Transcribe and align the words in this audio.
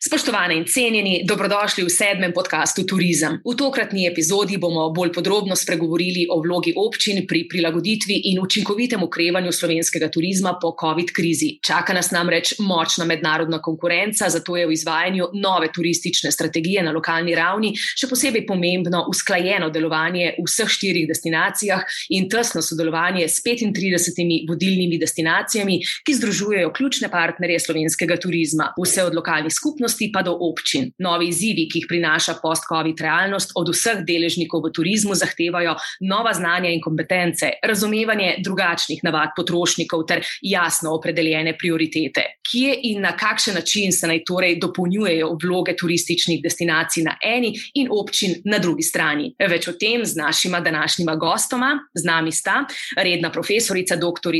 Spoštovane 0.00 0.54
in 0.56 0.64
cenjeni, 0.64 1.20
dobrodošli 1.28 1.82
v 1.84 1.90
sedmem 1.92 2.32
podkastu 2.32 2.86
Turizem. 2.88 3.34
V 3.44 3.52
tokratni 3.52 4.06
epizodi 4.08 4.56
bomo 4.56 4.86
bolj 4.96 5.10
podrobno 5.12 5.52
spregovorili 5.52 6.22
o 6.24 6.38
vlogi 6.40 6.72
občin 6.72 7.26
pri 7.28 7.42
prilagoditvi 7.44 8.16
in 8.32 8.40
učinkovitem 8.40 9.02
ukrevanju 9.04 9.52
slovenskega 9.52 10.08
turizma 10.08 10.54
po 10.56 10.70
COVID-krizi. 10.72 11.58
Čaka 11.60 11.92
nas 11.92 12.08
namreč 12.16 12.54
močna 12.64 13.04
mednarodna 13.04 13.58
konkurenca, 13.60 14.30
zato 14.32 14.56
je 14.56 14.64
v 14.70 14.72
izvajanju 14.72 15.26
nove 15.34 15.68
turistične 15.68 16.32
strategije 16.32 16.80
na 16.82 16.96
lokalni 16.96 17.36
ravni 17.36 17.74
še 17.76 18.08
posebej 18.08 18.46
pomembno 18.48 19.04
usklajeno 19.12 19.68
delovanje 19.68 20.32
v 20.40 20.46
vseh 20.48 20.72
štirih 20.78 21.10
destinacijah 21.12 21.84
in 22.16 22.30
tesno 22.32 22.64
sodelovanje 22.64 23.28
s 23.28 23.44
35 23.44 24.48
vodilnimi 24.48 24.96
destinacijami, 24.96 25.76
ki 26.08 26.18
združujejo 26.22 26.72
ključne 26.72 27.12
partnerje 27.12 27.60
slovenskega 27.68 28.16
turizma, 28.16 28.72
vse 28.80 29.04
od 29.04 29.20
lokalnih 29.20 29.52
skupnosti 29.52 29.89
skupnosti 29.90 30.10
pa 30.12 30.22
do 30.22 30.36
občin. 30.40 30.90
Novi 30.98 31.28
izzivi, 31.28 31.68
ki 31.68 31.82
jih 31.82 31.86
prinaša 31.88 32.38
post-COVID 32.42 33.00
realnost, 33.00 33.52
od 33.56 33.70
vseh 33.72 34.02
deležnikov 34.06 34.62
v 34.64 34.72
turizmu 34.72 35.14
zahtevajo 35.14 35.76
nova 36.06 36.32
znanja 36.34 36.70
in 36.70 36.80
kompetence, 36.80 37.50
razumevanje 37.62 38.40
drugačnih 38.44 39.02
navad 39.02 39.34
potrošnikov 39.36 40.06
ter 40.06 40.24
jasno 40.42 40.94
opredeljene 40.94 41.56
prioritete. 41.58 42.40
Kje 42.50 42.74
in 42.90 43.02
na 43.02 43.16
kakšen 43.16 43.54
način 43.54 43.92
se 43.92 44.06
naj 44.06 44.24
torej 44.26 44.58
dopolnjujejo 44.60 45.36
vloge 45.42 45.76
turističnih 45.76 46.42
destinacij 46.42 47.04
na 47.04 47.16
eni 47.22 47.54
in 47.74 47.88
občin 47.90 48.40
na 48.44 48.58
drugi 48.58 48.82
strani? 48.82 49.34
Več 49.38 49.68
o 49.68 49.72
tem 49.78 50.04
z 50.04 50.16
našima 50.16 50.60
današnjima 50.60 51.16
gostoma, 51.16 51.76
z 51.94 52.04
nami 52.06 52.32
sta 52.32 52.64
redna 52.96 53.30
profesorica 53.30 53.96
dr. 53.96 54.34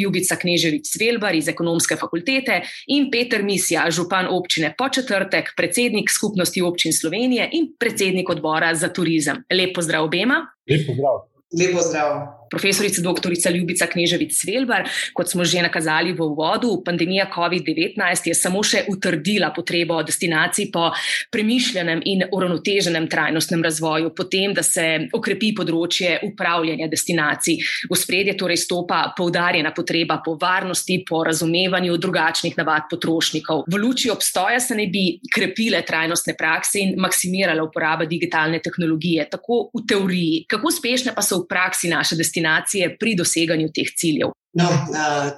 Ljubica 0.00 0.36
Kneževic-Svelbar 0.36 1.36
iz 1.36 1.48
ekonomske 1.48 1.96
fakultete 1.96 2.60
in 2.88 3.10
Peter 3.10 3.42
Misja, 3.42 3.86
župan 3.90 4.28
občine 4.30 4.74
Počas 4.78 4.95
četrtek 4.96 5.54
predsednik 5.56 6.10
skupnosti 6.10 6.62
občin 6.62 6.92
Slovenije 6.92 7.48
in 7.52 7.72
predsednik 7.78 8.30
odbora 8.30 8.74
za 8.74 8.88
turizem. 8.88 9.44
Lep 9.52 9.74
pozdrav 9.74 10.04
obema. 10.04 10.42
Lep 10.70 10.86
pozdrav. 10.88 11.24
Lepo 11.58 11.82
zdrav. 11.82 12.10
Profesorica 12.50 13.02
dr. 13.02 13.30
Ljubica 13.54 13.86
Kneževic-Svelbar, 13.86 14.86
kot 15.14 15.30
smo 15.30 15.44
že 15.44 15.62
nakazali 15.62 16.12
v 16.12 16.22
uvodu, 16.22 16.70
pandemija 16.84 17.26
COVID-19 17.34 18.28
je 18.30 18.34
samo 18.34 18.62
še 18.62 18.84
utrdila 18.90 19.50
potrebo 19.54 19.98
destinacij 20.06 20.70
po 20.72 20.90
premišljenem 21.32 22.02
in 22.04 22.24
uravnoteženem 22.32 23.08
trajnostnem 23.10 23.62
razvoju, 23.62 24.12
potem, 24.16 24.54
da 24.54 24.62
se 24.62 25.08
okrepi 25.14 25.52
področje 25.56 26.20
upravljanja 26.26 26.88
destinacij. 26.90 27.58
V 27.90 27.98
spredje 27.98 28.36
torej 28.38 28.60
stopa 28.62 29.02
poudarjena 29.16 29.72
potreba 29.74 30.20
po 30.24 30.36
varnosti, 30.40 31.00
po 31.08 31.22
razumevanju 31.26 31.98
drugačnih 31.98 32.56
navad 32.58 32.88
potrošnikov. 32.90 33.64
V 33.70 33.80
luči 33.80 34.10
obstoja 34.12 34.60
se 34.60 34.76
ne 34.78 34.86
bi 34.92 35.18
krepile 35.32 35.82
trajnostne 35.86 36.36
prakse 36.38 36.82
in 36.82 36.94
maksimirala 37.00 37.64
uporaba 37.66 38.06
digitalne 38.06 38.60
tehnologije, 38.62 39.28
tako 39.30 39.66
v 39.74 39.84
teoriji. 39.88 40.44
Kako 40.50 40.70
uspešne 40.70 41.14
pa 41.16 41.24
so 41.26 41.42
v 41.42 41.48
praksi 41.50 41.90
naše 41.90 42.14
destinacije? 42.14 42.35
Destinacije 42.36 42.96
pri 42.98 43.14
doseganju 43.16 43.68
teh 43.74 43.88
ciljev? 43.96 44.32
No, 44.52 44.68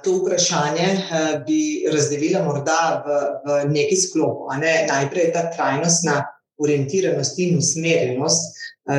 to 0.03 0.11
vprašanje 0.21 0.87
bi 1.47 1.85
razdelila 1.93 2.43
morda 2.43 3.03
v, 3.05 3.17
v 3.45 3.69
neki 3.71 3.95
sklop. 3.95 4.47
Ne? 4.59 4.85
Najprej 4.87 5.25
je 5.25 5.33
ta 5.33 5.49
trajnostna 5.51 6.23
orientiranost 6.59 7.39
in 7.39 7.57
usmerjenost 7.57 8.55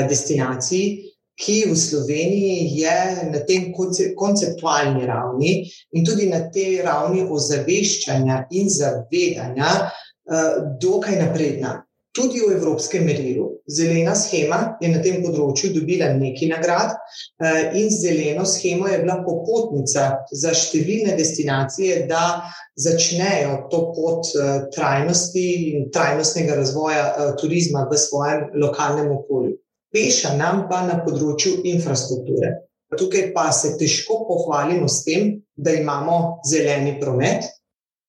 destinacij, 0.08 1.10
ki 1.41 1.70
v 1.70 1.76
Sloveniji 1.76 2.82
je 2.82 2.97
na 3.32 3.41
tem 3.48 3.72
konceptualni 4.16 5.06
ravni 5.08 5.64
in 5.96 6.04
tudi 6.04 6.28
na 6.28 6.42
tej 6.52 6.82
ravni 6.84 7.25
ozaveščanja 7.25 8.44
in 8.50 8.69
zavedanja 8.69 9.70
dokaj 10.80 11.16
napredna 11.16 11.78
tudi 12.12 12.41
v 12.41 12.56
evropskem 12.56 13.04
merilu. 13.04 13.60
Zelena 13.66 14.15
schema 14.15 14.76
je 14.82 14.91
na 14.91 14.98
tem 15.03 15.21
področju 15.22 15.71
dobila 15.75 16.10
nekaj 16.16 16.50
nagrad, 16.50 16.94
eh, 16.94 17.71
in 17.78 17.91
zeleno 17.91 18.44
schemo 18.44 18.88
je 18.91 18.98
bila 19.03 19.21
popotnica 19.22 20.26
za 20.32 20.50
številne 20.50 21.15
destinacije, 21.16 22.06
da 22.10 22.50
začnejo 22.75 23.69
to 23.70 23.82
pot 23.94 24.26
eh, 24.34 24.66
trajnosti 24.75 25.47
in 25.70 25.91
trajnostnega 25.94 26.59
razvoja 26.59 27.04
eh, 27.06 27.32
turizma 27.38 27.87
v 27.91 27.99
svojem 27.99 28.50
lokalnem 28.59 29.12
okolju. 29.15 29.54
Peša 29.94 30.34
nam 30.38 30.66
pa 30.70 30.82
na 30.87 31.00
področju 31.06 31.62
infrastrukture. 31.66 32.66
Tukaj 32.99 33.31
pa 33.34 33.50
se 33.54 33.76
težko 33.78 34.25
pohvalimo 34.26 34.88
s 34.91 35.04
tem, 35.06 35.37
da 35.54 35.70
imamo 35.78 36.43
zeleni 36.47 36.99
promet 36.99 37.47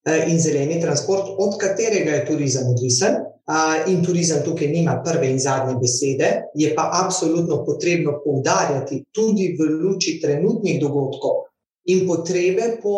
in 0.10 0.40
zeleni 0.42 0.80
transport, 0.82 1.28
od 1.38 1.60
katerega 1.62 2.16
je 2.16 2.26
turizem 2.26 2.70
odvisen 2.72 3.20
in 3.88 4.04
turizem 4.04 4.44
tukaj 4.46 4.68
nima 4.68 5.02
prve 5.06 5.30
in 5.32 5.40
zadnje 5.40 5.76
besede, 5.82 6.30
je 6.56 6.76
pa 6.76 6.90
absolutno 7.04 7.64
potrebno 7.66 8.20
poudarjati 8.24 9.04
tudi 9.12 9.56
v 9.60 9.68
luči 9.82 10.20
trenutnih 10.22 10.80
dogodkov 10.82 11.48
in 11.92 12.08
potrebe 12.08 12.78
po 12.84 12.96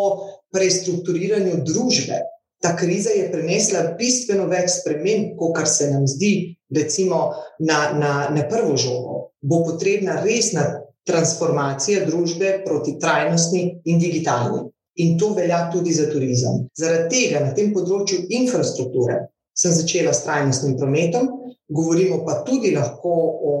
prestrukturiranju 0.52 1.62
družbe. 1.64 2.20
Ta 2.62 2.76
kriza 2.76 3.10
je 3.10 3.30
prinesla 3.32 3.82
bistveno 3.98 4.46
več 4.48 4.70
sprememb, 4.78 5.34
kot 5.36 5.68
se 5.68 5.90
nam 5.90 6.06
zdi, 6.08 6.54
recimo 6.70 7.32
na, 7.58 7.92
na, 7.92 8.12
na 8.32 8.46
prvo 8.48 8.76
žogo. 8.76 9.18
Bo 9.40 9.64
potrebna 9.64 10.22
resna 10.24 10.64
transformacija 11.04 12.06
družbe 12.06 12.62
proti 12.64 12.96
trajnostni 13.00 13.66
in 13.84 14.00
digitalni. 14.00 14.64
In 15.02 15.18
to 15.18 15.32
velja 15.34 15.66
tudi 15.72 15.92
za 15.92 16.06
turizem. 16.06 16.68
Zaradi 16.78 17.08
tega 17.10 17.40
na 17.42 17.52
tem 17.52 17.72
področju 17.74 18.28
infrastrukture 18.38 19.16
sem 19.54 19.72
začela 19.72 20.12
s 20.12 20.24
trajnostnim 20.24 20.76
prometom, 20.78 21.28
govorimo 21.68 22.24
pa 22.26 22.42
tudi 22.46 22.74
lahko 22.74 23.14
o, 23.40 23.54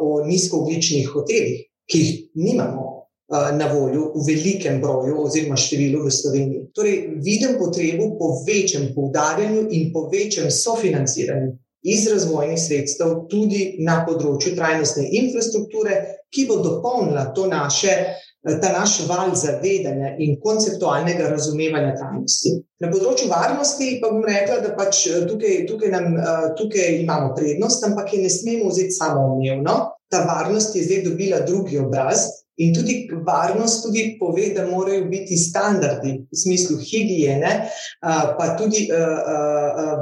o 0.00 0.10
nizkoogličnih 0.26 1.08
hotelih, 1.12 1.64
ki 1.86 1.98
jih 1.98 2.14
nimamo 2.34 2.96
na 3.28 3.66
voljo 3.72 4.12
v 4.14 4.22
velikem 4.26 4.80
broju 4.80 5.18
oziroma 5.24 5.58
številu 5.58 6.04
v 6.04 6.10
Sloveniji. 6.14 6.66
Torej, 6.74 6.98
vidim 7.26 7.56
potrebo 7.58 8.12
po 8.18 8.32
večjem 8.46 8.92
poudarjanju 8.94 9.66
in 9.70 9.90
po 9.92 10.06
večjem 10.12 10.50
sofinanciranju 10.50 11.56
iz 11.86 12.06
razvojnih 12.10 12.58
sredstev 12.58 13.26
tudi 13.30 13.76
na 13.86 14.00
področju 14.06 14.54
trajnostne 14.56 15.06
infrastrukture, 15.20 15.98
ki 16.30 16.46
bo 16.48 16.58
dopolnila 16.62 17.28
to 17.34 17.46
naše 17.50 17.94
ta 18.46 18.72
naš 18.72 19.00
val 19.08 19.34
zavedanja 19.34 20.14
in 20.22 20.36
konceptualnega 20.40 21.30
razumevanja 21.32 21.96
tajnosti. 21.98 22.52
Na 22.82 22.90
področju 22.92 23.28
varnosti 23.30 23.96
pa 24.02 24.10
bom 24.12 24.24
rekla, 24.26 24.60
da 24.62 24.72
pač 24.78 25.06
eh, 25.10 25.24
tukaj, 25.26 25.58
tukaj, 25.70 25.90
nam, 25.90 26.16
eh, 26.16 26.48
tukaj 26.58 27.00
imamo 27.02 27.34
prednost, 27.38 27.84
ampak 27.88 28.14
je 28.14 28.22
ne 28.22 28.30
smemo 28.30 28.70
vzeti 28.70 28.94
samo 28.94 29.26
umevno. 29.34 29.76
Ta 30.12 30.22
varnost 30.28 30.76
je 30.76 30.84
zdaj 30.86 31.02
dobila 31.08 31.42
drugi 31.48 31.80
obraz, 31.82 32.28
In 32.56 32.72
tudi 32.72 33.08
varnost 33.24 33.82
tudi 33.84 34.16
pove, 34.18 34.48
da 34.56 34.64
morajo 34.66 35.04
biti 35.10 35.36
standardi 35.36 36.12
v 36.24 36.38
smislu 36.40 36.78
higiene, 36.80 37.50
pa 38.38 38.46
tudi 38.56 38.86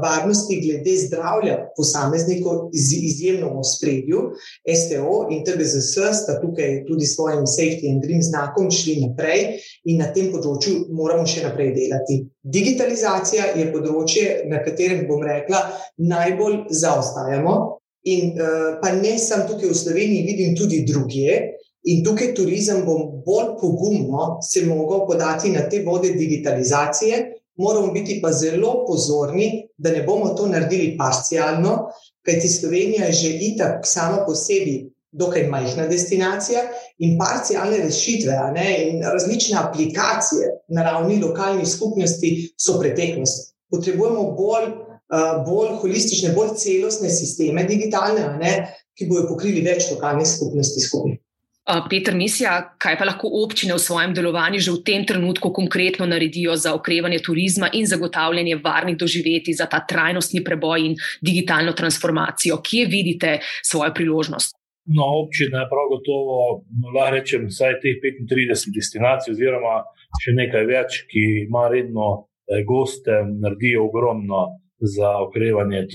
varnosti 0.02 0.60
glede 0.62 0.94
zdravja 1.02 1.56
posameznikov 1.76 2.68
izjemno 2.72 3.50
v 3.56 3.64
spredju. 3.66 4.22
STO 4.70 5.16
in 5.34 5.42
TGZS 5.42 6.22
sta 6.22 6.38
tukaj 6.42 6.84
tudi 6.86 7.06
s 7.06 7.16
svojim 7.16 7.42
safety 7.42 7.90
and 7.90 8.06
green 8.06 8.22
znakom 8.22 8.70
šli 8.70 9.00
naprej 9.02 9.58
in 9.90 9.98
na 9.98 10.12
tem 10.14 10.30
področju 10.30 10.86
moramo 10.94 11.26
še 11.26 11.42
naprej 11.48 11.74
delati. 11.74 12.22
Digitalizacija 12.44 13.50
je 13.58 13.66
področje, 13.74 14.44
na 14.46 14.62
katerem 14.62 15.08
bom 15.10 15.26
rekla, 15.26 15.64
najbolj 15.98 16.68
zaostajamo. 16.70 17.80
In 18.04 18.36
pa 18.82 18.90
ne 18.92 19.14
samo 19.18 19.48
tukaj 19.48 19.70
v 19.70 19.76
Sloveniji, 19.80 20.26
vidim 20.28 20.56
tudi 20.58 20.82
drugje. 20.84 21.54
In 21.84 22.04
tukaj 22.04 22.32
turizem 22.34 22.84
bom 22.86 23.20
bolj 23.26 23.56
pogumno 23.60 24.38
se 24.42 24.64
mogel 24.66 25.04
podati 25.06 25.50
na 25.52 25.66
te 25.68 25.82
vode 25.84 26.14
digitalizacije, 26.16 27.18
moramo 27.56 27.92
biti 27.92 28.20
pa 28.22 28.32
zelo 28.32 28.84
pozorni, 28.86 29.68
da 29.76 29.90
ne 29.90 30.02
bomo 30.02 30.32
to 30.34 30.46
naredili 30.46 30.96
parcialno, 30.98 31.76
kajti 32.24 32.48
Slovenija 32.48 33.06
je 33.06 33.12
že 33.12 33.30
itak 33.40 33.86
sama 33.86 34.24
po 34.26 34.34
sebi 34.34 34.94
dokaj 35.12 35.46
majhna 35.48 35.86
destinacija 35.86 36.62
in 36.98 37.18
parcialne 37.18 37.76
rešitve 37.84 38.38
ne, 38.54 38.68
in 38.88 39.02
različne 39.02 39.58
aplikacije 39.58 40.48
na 40.68 40.82
ravni 40.82 41.20
lokalnih 41.22 41.68
skupnosti 41.68 42.54
so 42.58 42.78
preteklost. 42.80 43.54
Potrebujemo 43.70 44.22
bolj, 44.38 44.66
uh, 44.70 45.44
bolj 45.46 45.76
holistične, 45.82 46.32
bolj 46.34 46.56
celostne 46.58 47.10
sisteme 47.10 47.64
digitalne, 47.64 48.26
ne, 48.40 48.54
ki 48.94 49.06
bojo 49.10 49.28
pokrili 49.28 49.62
več 49.62 49.90
lokalnih 49.92 50.28
skupnosti 50.28 50.80
skupaj. 50.80 51.18
Peter 51.64 52.12
Misija, 52.14 52.58
kaj 52.78 52.98
pa 53.00 53.06
lahko 53.08 53.30
občine 53.40 53.72
v 53.72 53.80
svojem 53.80 54.12
delovanju 54.12 54.60
že 54.60 54.72
v 54.72 54.82
tem 54.84 55.06
trenutku 55.08 55.48
konkretno 55.48 56.04
naredijo 56.06 56.56
za 56.60 56.74
okrevanje 56.76 57.22
turizma 57.24 57.70
in 57.72 57.86
zagotavljanje 57.88 58.60
varnih 58.64 58.96
doživeti 59.00 59.54
za 59.56 59.66
ta 59.66 59.80
trajnostni 59.80 60.44
preboj 60.44 60.80
in 60.84 60.96
digitalno 61.24 61.72
transformacijo? 61.72 62.60
Kje 62.60 62.84
vidite 62.86 63.38
svojo 63.62 63.94
priložnost? 63.94 64.52
No, 64.84 65.04
občine, 65.24 65.64
prav 65.64 65.88
gotovo, 65.88 66.64
lahko 66.92 67.14
rečem, 67.16 67.48
vsaj 67.48 67.80
teh 67.80 67.96
35 68.04 68.68
destinacij, 68.76 69.32
oziroma 69.32 69.78
še 70.20 70.36
nekaj 70.36 70.66
več, 70.68 70.98
ki 71.08 71.46
ima 71.46 71.64
redno 71.72 72.28
eh, 72.44 72.60
goste, 72.68 73.22
naredijo 73.40 73.88
ogromno 73.88 74.60
za 74.80 75.10
okrevanje 75.26 75.86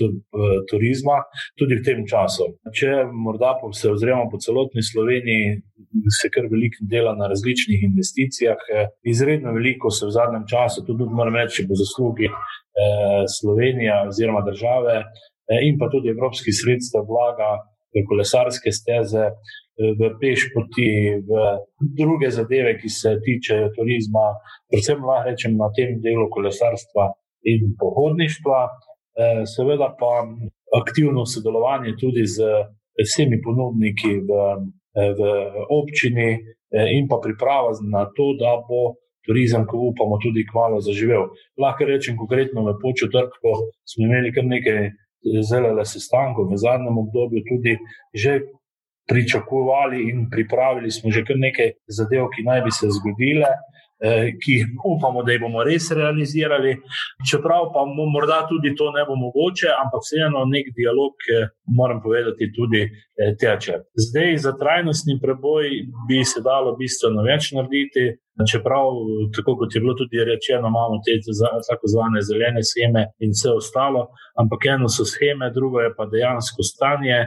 turizma, 0.70 1.20
tudi 1.58 1.78
v 1.78 1.84
tem 1.84 2.04
času. 2.08 2.48
Če 2.74 3.04
morda 3.12 3.54
se 3.76 3.90
ozremo 3.90 4.28
po 4.30 4.38
celotni 4.38 4.82
Sloveniji, 4.82 5.60
se 6.20 6.30
kar 6.32 6.48
veliko 6.50 6.86
dela 6.90 7.14
na 7.18 7.28
različnih 7.28 7.82
investicijah, 7.90 8.58
izredno 9.02 9.52
veliko 9.52 9.90
se 9.90 10.06
v 10.06 10.14
zadnjem 10.16 10.44
času, 10.50 10.84
tudi 10.86 11.08
moram 11.08 11.36
reči, 11.36 11.66
po 11.68 11.78
zaslugi 11.78 12.28
eh, 12.30 13.24
Slovenije 13.38 13.94
oziroma 14.08 14.44
države 14.46 15.02
eh, 15.02 15.64
in 15.68 15.78
pa 15.78 15.90
tudi 15.92 16.12
evropskih 16.14 16.54
sredstev 16.54 17.08
vlaga 17.10 17.58
v 17.90 18.06
kolesarske 18.08 18.72
steze. 18.72 19.30
Eh, 19.30 19.60
v 19.80 20.12
pešpoti, 20.20 21.24
v 21.24 21.30
druge 21.96 22.28
zadeve, 22.30 22.76
ki 22.80 22.88
se 22.88 23.16
tičejo 23.24 23.70
turizma, 23.76 24.36
predvsem 24.68 25.00
lahko 25.00 25.30
rečem 25.30 25.56
na 25.56 25.70
tem 25.76 25.96
delu 26.04 26.28
kolesarstva, 26.28 27.06
in 27.42 27.74
pohodništva, 27.78 28.60
eh, 28.68 29.42
seveda 29.46 29.88
pa 30.00 30.26
aktivno 30.80 31.26
sodelovanje 31.26 31.96
tudi 32.00 32.26
z 32.26 32.36
vsemi 33.04 33.40
ponudniki 33.44 34.12
v, 34.28 34.30
eh, 34.96 35.12
v 35.18 35.20
občini 35.70 36.30
eh, 36.32 36.88
in 36.96 37.08
pa 37.08 37.16
priprava 37.22 37.70
na 37.90 38.04
to, 38.16 38.34
da 38.38 38.52
bo 38.68 38.94
turizem, 39.26 39.66
ko 39.66 39.90
upamo, 39.90 40.18
tudi 40.22 40.46
kmalo 40.50 40.80
zaživel. 40.80 41.28
Lahko 41.58 41.84
rečem 41.84 42.16
konkretno 42.16 42.64
v 42.64 42.78
počutrku, 42.80 43.48
smo 43.84 44.06
imeli 44.06 44.32
kar 44.32 44.44
nekaj 44.44 44.90
zelo 45.44 45.84
sestankov 45.84 46.48
v 46.48 46.56
zadnjem 46.56 46.98
obdobju, 46.98 47.44
tudi 47.48 47.78
že. 48.14 48.40
Pričakovali 49.10 50.06
in 50.06 50.30
pripravili 50.30 50.90
smo 50.90 51.10
že 51.10 51.24
kar 51.26 51.34
nekaj 51.34 51.72
zadev, 51.90 52.28
ki 52.30 52.44
naj 52.46 52.60
bi 52.62 52.70
se 52.70 52.86
zgodile, 52.94 53.48
Eh, 54.02 54.32
ki 54.40 54.54
upamo, 54.84 55.20
da 55.22 55.32
jih 55.34 55.42
bomo 55.42 55.60
res 55.60 55.90
realizirali. 55.92 56.70
Čeprav 57.30 57.66
pa 57.74 57.82
morda 57.84 58.38
tudi 58.48 58.72
to 58.76 58.86
ne 58.94 59.02
bo 59.04 59.12
mogoče, 59.20 59.68
ampak 59.76 60.00
vseeno 60.06 60.46
nek 60.48 60.70
dialog, 60.78 61.26
moram 61.76 62.00
povedati, 62.00 62.48
tudi 62.56 62.80
eh, 62.80 63.34
teče. 63.40 63.74
Zdaj 64.04 64.38
za 64.46 64.52
trajnostni 64.56 65.18
preboj 65.20 65.68
bi 66.08 66.24
se 66.24 66.40
dalo 66.40 66.72
bistveno 66.80 67.26
več 67.28 67.52
narediti. 67.52 68.06
Čeprav, 68.48 68.88
tako 69.36 69.52
kot 69.60 69.74
je 69.74 69.82
bilo 69.84 69.92
tudi 69.98 70.24
rečeno, 70.24 70.70
imamo 70.72 71.02
te 71.04 71.18
tako 71.68 71.90
zvane 71.92 72.22
zelene 72.24 72.62
scheme 72.64 73.02
in 73.20 73.34
vse 73.36 73.52
ostalo, 73.52 74.06
ampak 74.40 74.64
eno 74.74 74.88
so 74.88 75.04
scheme, 75.04 75.50
drugo 75.52 75.82
je 75.84 75.92
pa 75.92 76.08
dejansko 76.08 76.64
stanje. 76.64 77.18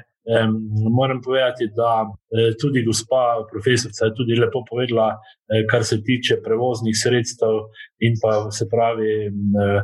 Moram 0.99 1.21
povedati, 1.21 1.67
da 1.75 1.91
eh, 2.07 2.55
tudi 2.61 2.83
gospa 2.85 3.23
profesorica 3.51 4.05
je 4.05 4.15
tudi 4.15 4.39
lepo 4.39 4.63
povedala, 4.69 5.07
eh, 5.15 5.65
kar 5.71 5.83
se 5.83 6.03
tiče 6.03 6.39
prevoznih 6.45 6.95
sredstev 7.03 7.53
in 7.99 8.13
pa 8.21 8.51
se 8.51 8.65
pravi 8.71 9.11
eh, 9.27 9.81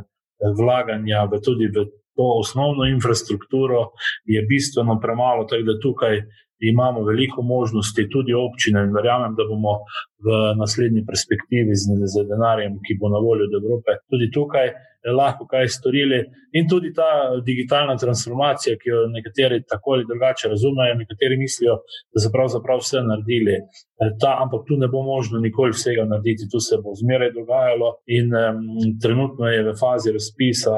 vlaganja 0.60 1.28
v 1.32 1.40
tudi 1.44 1.66
v 1.68 1.84
to 2.16 2.26
osnovno 2.42 2.84
infrastrukturo, 2.84 3.92
je 4.24 4.40
bistveno 4.48 5.00
premalo. 5.00 5.44
Tako 5.44 5.62
da 5.62 5.80
tukaj 5.80 6.14
imamo 6.60 7.04
veliko 7.04 7.42
možnosti, 7.42 8.08
tudi 8.08 8.32
občine, 8.34 8.82
in 8.84 8.92
verjamem, 8.92 9.34
da 9.36 9.44
bomo 9.48 9.74
v 10.24 10.28
naslednji 10.60 11.04
perspektivi 11.10 11.76
z, 11.82 11.96
z 12.12 12.24
denarjem, 12.28 12.80
ki 12.84 12.98
bo 13.00 13.08
na 13.08 13.20
voljo 13.24 13.48
od 13.48 13.54
Evrope, 13.60 13.96
tudi 14.12 14.28
tukaj 14.36 14.68
lahko 15.06 15.46
kaj 15.46 15.68
storili. 15.68 16.24
In 16.52 16.68
tudi 16.68 16.92
ta 16.94 17.30
digitalna 17.46 17.96
transformacija, 17.96 18.76
ki 18.76 18.88
jo 18.88 19.04
nekateri 19.08 19.62
tako 19.68 19.94
ali 19.96 20.06
drugače 20.08 20.48
razumejo, 20.48 20.94
nekateri 20.98 21.36
mislijo, 21.38 21.76
da 22.14 22.22
so 22.22 22.32
pravzaprav 22.32 22.82
vse 22.82 23.02
naredili. 23.06 23.54
Eh, 23.54 24.10
ta, 24.20 24.36
ampak 24.42 24.66
tu 24.68 24.76
ne 24.76 24.88
bo 24.88 25.02
možno 25.02 25.40
nikoli 25.40 25.76
vsega 25.76 26.04
narediti, 26.04 26.48
tu 26.52 26.60
se 26.60 26.80
bo 26.84 26.94
zmeraj 27.02 27.32
dogajalo. 27.38 27.92
In 28.18 28.34
um, 28.34 28.64
trenutno 29.02 29.46
je 29.46 29.62
v 29.68 29.76
fazi 29.80 30.12
razpisa, 30.12 30.74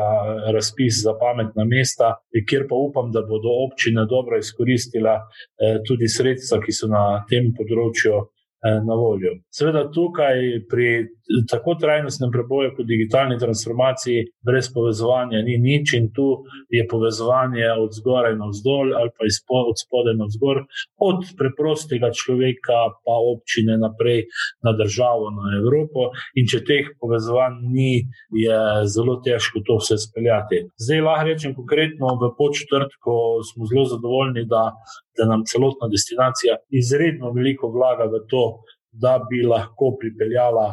razpis 0.54 1.02
za 1.06 1.16
pametna 1.22 1.64
mesta, 1.64 2.14
kjer 2.48 2.66
pa 2.68 2.76
upam, 2.76 3.10
da 3.12 3.24
bodo 3.32 3.56
občine 3.64 4.04
dobro 4.10 4.38
izkoristila 4.38 5.16
eh, 5.16 5.80
tudi 5.88 6.08
sredstva, 6.08 6.60
ki 6.60 6.72
so 6.72 6.92
na 6.92 7.24
tem 7.30 7.50
področju. 7.56 8.22
Eh, 8.64 8.80
na 8.88 8.94
voljo. 8.94 9.32
Seveda, 9.50 9.80
tukaj 9.90 10.36
pri 10.70 11.08
tako 11.50 11.74
trajnostnem 11.80 12.30
preboju, 12.32 12.72
kot 12.76 12.86
digitalni 12.86 13.38
transformaciji, 13.38 14.24
brez 14.46 14.68
povezovanja 14.74 15.42
ni 15.46 15.58
nič, 15.58 15.94
in 15.98 16.08
tu 16.16 16.44
je 16.70 16.86
povezovanje 16.88 17.66
od 17.78 17.94
zgoraj 17.98 18.36
na 18.36 18.48
vzdolj 18.52 18.94
ali 18.98 19.10
pa 19.16 19.26
od 19.70 19.76
spodaj 19.80 20.16
na 20.18 20.26
vzgor, 20.30 20.62
od 20.96 21.24
preprostega 21.38 22.12
človeka, 22.14 22.78
pa 23.04 23.14
občine 23.34 23.78
naprej 23.78 24.26
na 24.64 24.72
državo, 24.76 25.30
na 25.30 25.56
Evropo. 25.60 26.10
In 26.36 26.48
če 26.48 26.62
teh 26.66 26.90
povezovanj 27.00 27.60
ni, 27.72 28.04
je 28.36 28.58
zelo 28.90 29.18
težko 29.24 29.62
to 29.66 29.78
vse 29.80 29.98
speljati. 29.98 30.66
Zdaj 30.80 31.04
lahko 31.06 31.28
rečem 31.28 31.54
konkretno 31.54 32.16
v 32.20 32.32
početrtku, 32.38 33.14
smo 33.52 33.68
zelo 33.70 33.84
zadovoljni, 33.94 34.46
da 34.48 34.72
da 35.18 35.24
nam 35.26 35.42
celotna 35.46 35.88
destinacija 35.88 36.56
izredno 36.70 37.32
veliko 37.32 37.68
vlaga 37.68 38.04
v 38.04 38.22
to, 38.28 38.44
da 38.92 39.18
bi 39.30 39.42
lahko 39.46 39.96
pripeljala 40.00 40.66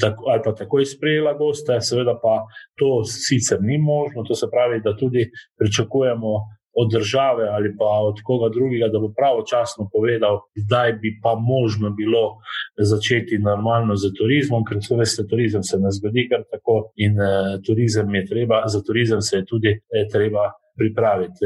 tako, 0.00 0.24
ali 0.28 0.40
pa 0.44 0.54
takoj 0.54 0.84
sprejela 0.86 1.32
goste, 1.32 1.80
seveda 1.80 2.14
pa 2.22 2.44
to 2.78 3.04
sicer 3.04 3.58
ni 3.62 3.78
možno, 3.78 4.24
to 4.28 4.34
se 4.34 4.46
pravi, 4.52 4.80
da 4.84 4.96
tudi 4.96 5.30
pričakujemo. 5.58 6.60
Od 6.72 6.86
države 6.92 7.48
ali 7.48 7.74
pa 7.78 7.84
od 7.84 8.20
koga 8.24 8.48
drugega, 8.54 8.88
da 8.88 8.98
bo 8.98 9.08
pravočasno 9.18 9.88
povedal, 9.92 10.38
kdaj 10.54 10.92
bi 10.92 11.10
pa 11.22 11.34
možno 11.34 11.90
bilo 11.90 12.38
začeti 12.78 13.38
normalno 13.38 13.96
z 13.96 14.12
turizmom, 14.18 14.62
ker 14.64 14.78
se 14.78 14.96
veste, 14.96 15.26
turizem 15.26 15.62
se 15.66 15.80
ne 15.82 15.90
zgodi 15.90 16.28
kar 16.30 16.46
tako 16.50 16.92
in 16.96 17.18
eh, 17.18 17.58
turizem 17.66 18.14
je 18.14 18.24
treba, 18.26 18.62
za 18.66 18.82
turizem 18.86 19.20
se 19.20 19.36
je 19.36 19.44
tudi 19.44 19.72
eh, 19.74 20.06
treba 20.12 20.52
pripraviti. 20.78 21.44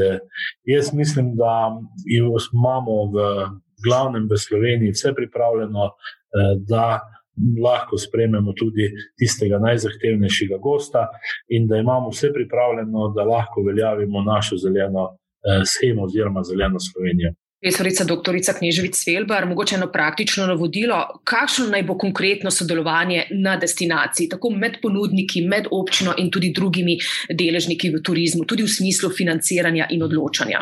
Jaz 0.64 0.92
mislim, 0.92 1.36
da 1.40 1.72
imamo 2.20 2.96
v 3.14 3.16
glavnem 3.84 4.28
v 4.30 4.36
Sloveniji 4.36 4.94
vse 4.94 5.14
pripravljeno, 5.14 5.84
eh, 5.86 6.54
da 6.68 7.00
lahko 7.62 7.98
sprememo 7.98 8.52
tudi 8.52 8.90
tistega 9.18 9.58
najzahtevnejšega 9.58 10.58
gosta 10.62 11.08
in 11.48 11.66
da 11.66 11.76
imamo 11.76 12.10
vse 12.10 12.32
pripravljeno, 12.32 13.12
da 13.16 13.24
lahko 13.24 13.60
uveljavimo 13.60 14.22
našo 14.22 14.56
zeleno 14.56 15.08
eh, 15.14 15.62
schemo 15.64 16.04
oziroma 16.04 16.42
zeleno 16.42 16.80
Slovenijo. 16.80 17.34
Profesorica 17.64 18.04
dr. 18.04 18.36
Kneževic 18.58 18.96
Svelbar, 18.96 19.46
mogoče 19.48 19.78
eno 19.78 19.86
praktično 19.92 20.46
navodilo, 20.46 20.98
kakšno 21.24 21.70
naj 21.72 21.82
bo 21.88 21.96
konkretno 21.98 22.50
sodelovanje 22.50 23.22
na 23.30 23.56
destinaciji, 23.56 24.28
tako 24.28 24.50
med 24.50 24.76
ponudniki, 24.82 25.46
med 25.48 25.70
občino 25.72 26.12
in 26.18 26.28
tudi 26.30 26.52
drugimi 26.52 26.98
deležniki 27.32 27.88
v 27.94 28.02
turizmu, 28.04 28.44
tudi 28.44 28.66
v 28.66 28.68
smislu 28.68 29.08
financiranja 29.16 29.86
in 29.96 30.04
odločanja. 30.04 30.60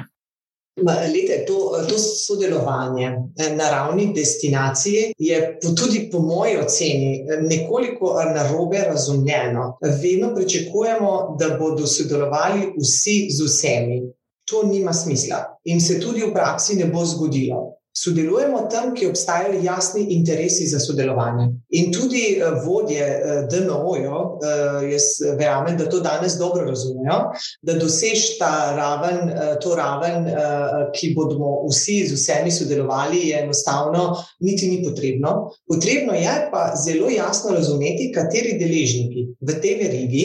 Lete, 0.77 1.45
to, 1.47 1.85
to 1.89 1.99
sodelovanje 1.99 3.07
eh, 3.39 3.57
na 3.57 3.71
ravni 3.71 4.13
destinacije 4.15 5.13
je 5.19 5.59
tudi 5.77 6.09
po 6.13 6.19
moji 6.19 6.57
oceni 6.57 7.27
nekoliko 7.41 8.15
narobe 8.35 8.79
razumljeno. 8.79 9.79
Vedno 10.03 10.35
pričakujemo, 10.35 11.37
da 11.39 11.57
bodo 11.59 11.87
sodelovali 11.87 12.73
vsi 12.79 13.29
z 13.31 13.45
vsemi 13.45 14.03
to 14.51 14.63
nima 14.63 14.93
smisla 14.93 15.59
in 15.65 15.81
se 15.81 16.01
tudi 16.01 16.21
v 16.21 16.33
praksi 16.33 16.77
ne 16.77 16.85
bo 16.85 17.05
zgodilo. 17.05 17.82
Sodelujemo 17.95 18.61
tam, 18.73 18.95
kjer 18.97 19.11
obstajajo 19.11 19.59
jasni 19.63 20.07
interesi 20.15 20.67
za 20.67 20.79
sodelovanje. 20.81 21.49
In 21.77 21.91
tudi 21.93 22.23
uh, 22.41 22.55
vodje 22.65 23.05
eh, 23.05 23.43
DNO-jo, 23.51 24.21
uh, 24.21 24.47
eh, 24.49 24.87
jaz 24.93 25.03
verjamem, 25.37 25.77
da 25.77 25.89
to 25.91 26.01
danes 26.01 26.39
dobro 26.41 26.65
razumejo, 26.65 27.19
da 27.63 27.77
dosež 27.77 28.39
ta 28.39 28.53
raven, 28.77 29.33
to 29.61 29.75
raven, 29.77 30.25
ki 30.97 31.13
bodo 31.17 31.51
vsi 31.69 31.99
z 32.09 32.17
vsemi 32.17 32.51
sodelovali, 32.51 33.21
je 33.29 33.43
enostavno 33.43 34.17
niti 34.41 34.71
ni 34.71 34.83
potrebno. 34.85 35.53
Potrebno 35.69 36.17
je 36.17 36.37
pa 36.53 36.73
zelo 36.85 37.11
jasno 37.11 37.53
razumeti, 37.53 38.13
kateri 38.15 38.57
deležniki 38.61 39.27
v 39.41 39.61
tej 39.61 39.77
verigi 39.83 40.25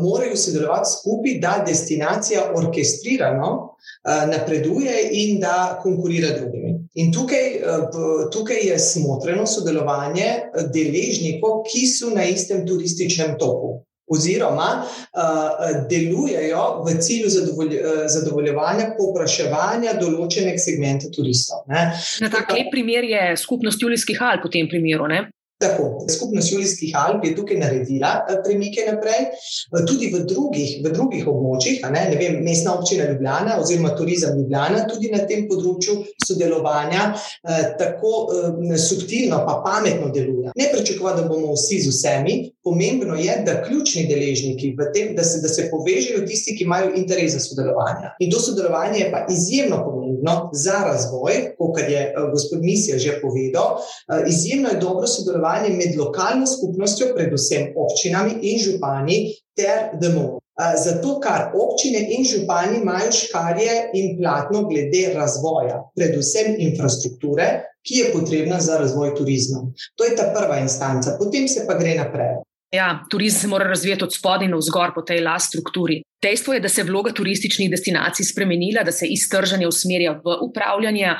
morajo 0.00 0.36
sodelovati 0.36 0.90
skupaj, 0.92 1.38
da 1.40 1.54
destinacija 1.66 2.50
orkestrirano 2.54 3.76
napreduje 4.04 5.08
in 5.12 5.40
da 5.40 5.80
konkurira 5.82 6.28
drugimi. 6.38 6.53
In 6.94 7.10
tukaj, 7.12 7.46
eh, 7.58 7.86
tukaj 8.32 8.60
je 8.68 8.78
smotreno 8.78 9.46
sodelovanje 9.46 10.28
deležnikov, 10.74 11.64
ki 11.66 11.86
so 11.90 12.12
na 12.14 12.26
istem 12.30 12.66
turističnem 12.66 13.38
toku. 13.38 13.80
oziroma 14.04 14.84
uh, 14.84 15.86
delujejo 15.88 16.82
v 16.84 16.92
cilju 17.00 17.28
zadovolj, 17.32 17.78
zadovoljevanja 18.12 18.90
povpraševanja 18.98 19.94
določenega 19.96 20.60
segmenta 20.60 21.08
turistov. 21.08 21.62
Ne. 21.72 21.86
Na 22.20 22.28
tak 22.28 22.52
lep 22.52 22.68
primer 22.70 23.08
je 23.08 23.22
skupnost 23.40 23.80
Julijskih 23.80 24.20
Alp 24.20 24.44
v 24.44 24.52
tem 24.58 24.68
primeru. 24.68 25.08
Ne? 25.08 25.22
Tako, 25.64 26.06
skupnost 26.10 26.52
Julijskih 26.52 26.92
Alp 26.98 27.24
je 27.24 27.34
tukaj 27.36 27.56
naredila 27.56 28.12
eh, 28.28 28.40
premike 28.44 28.84
naprej, 28.90 29.28
eh, 29.30 29.84
tudi 29.88 30.10
v 30.12 30.24
drugih, 30.28 30.74
v 30.84 30.92
drugih 30.92 31.28
območjih, 31.30 31.80
ne, 31.94 32.02
ne 32.10 32.18
vem, 32.20 32.40
mestna 32.44 32.74
občina 32.78 33.08
Ljubljana 33.10 33.56
oziroma 33.62 33.94
turizem 33.96 34.36
Ljubljana, 34.38 34.84
tudi 34.90 35.12
na 35.12 35.22
tem 35.28 35.46
področju 35.48 35.96
sodelovanja 36.26 37.06
eh, 37.14 37.62
tako 37.80 38.12
eh, 38.28 38.76
subtilno, 38.78 39.40
pa 39.46 39.60
pametno 39.64 40.10
deluje. 40.14 40.52
Ne 40.56 40.68
pričakovati, 40.72 41.22
da 41.22 41.28
bomo 41.28 41.56
vsi 41.56 41.80
z 41.86 41.94
vsemi, 41.94 42.36
pomembno 42.64 43.14
je, 43.14 43.34
da 43.46 43.62
ključni 43.62 44.06
deležniki 44.08 44.74
v 44.78 44.88
tem, 44.94 45.14
da 45.16 45.24
se, 45.24 45.40
da 45.42 45.48
se 45.48 45.68
povežejo 45.70 46.24
tisti, 46.26 46.56
ki 46.56 46.64
imajo 46.64 46.92
interes 46.96 47.32
za 47.32 47.40
sodelovanje. 47.44 48.14
In 48.24 48.30
to 48.32 48.40
sodelovanje 48.40 48.98
je 48.98 49.10
pa 49.12 49.26
izjemno 49.30 49.82
pomembno 49.84 50.50
za 50.52 50.78
razvoj, 50.86 51.40
kot 51.58 51.78
je 51.78 52.02
eh, 52.08 52.30
gospod 52.32 52.62
Misija 52.62 52.98
že 52.98 53.18
povedal, 53.22 53.76
eh, 53.78 54.24
izjemno 54.28 54.68
je 54.68 54.80
dobro 54.80 55.06
sodelovanje 55.06 55.70
med 55.76 55.98
lokalno 55.98 56.46
skupnostjo, 56.46 57.12
predvsem 57.16 57.72
občinami 57.76 58.38
in 58.42 58.58
župani, 58.64 59.18
ter 59.56 59.94
DMO. 60.00 60.40
Zato, 60.84 61.18
ker 61.18 61.50
občine 61.58 61.98
in 62.14 62.24
župani 62.24 62.78
imajo 62.78 63.10
škarje 63.12 63.90
in 63.98 64.16
platno 64.18 64.62
glede 64.68 65.08
razvoja, 65.14 65.80
predvsem 65.98 66.54
infrastrukture, 66.58 67.46
ki 67.82 67.98
je 68.00 68.12
potrebna 68.12 68.60
za 68.60 68.78
razvoj 68.78 69.14
turizma. 69.18 69.64
To 69.98 70.06
je 70.06 70.16
ta 70.16 70.30
prva 70.36 70.60
instanca, 70.62 71.16
potem 71.18 71.48
se 71.48 71.66
pa 71.66 71.74
gre 71.78 71.98
naprej. 71.98 72.36
Ja, 72.74 73.04
turizem 73.10 73.40
se 73.40 73.48
mora 73.48 73.68
razvijati 73.68 74.04
od 74.04 74.14
spodaj 74.14 74.48
na 74.48 74.56
vzgor 74.56 74.94
po 74.94 75.02
tej 75.02 75.20
last 75.20 75.48
strukturi. 75.48 76.00
Dejstvo 76.22 76.54
je, 76.54 76.60
da 76.60 76.68
se 76.68 76.80
je 76.80 76.84
vloga 76.84 77.12
turističnih 77.12 77.70
destinacij 77.70 78.24
spremenila, 78.24 78.82
da 78.82 78.92
se 78.92 79.06
iztržanje 79.06 79.68
usmerja 79.68 80.12
v 80.24 80.36
upravljanje. 80.48 81.12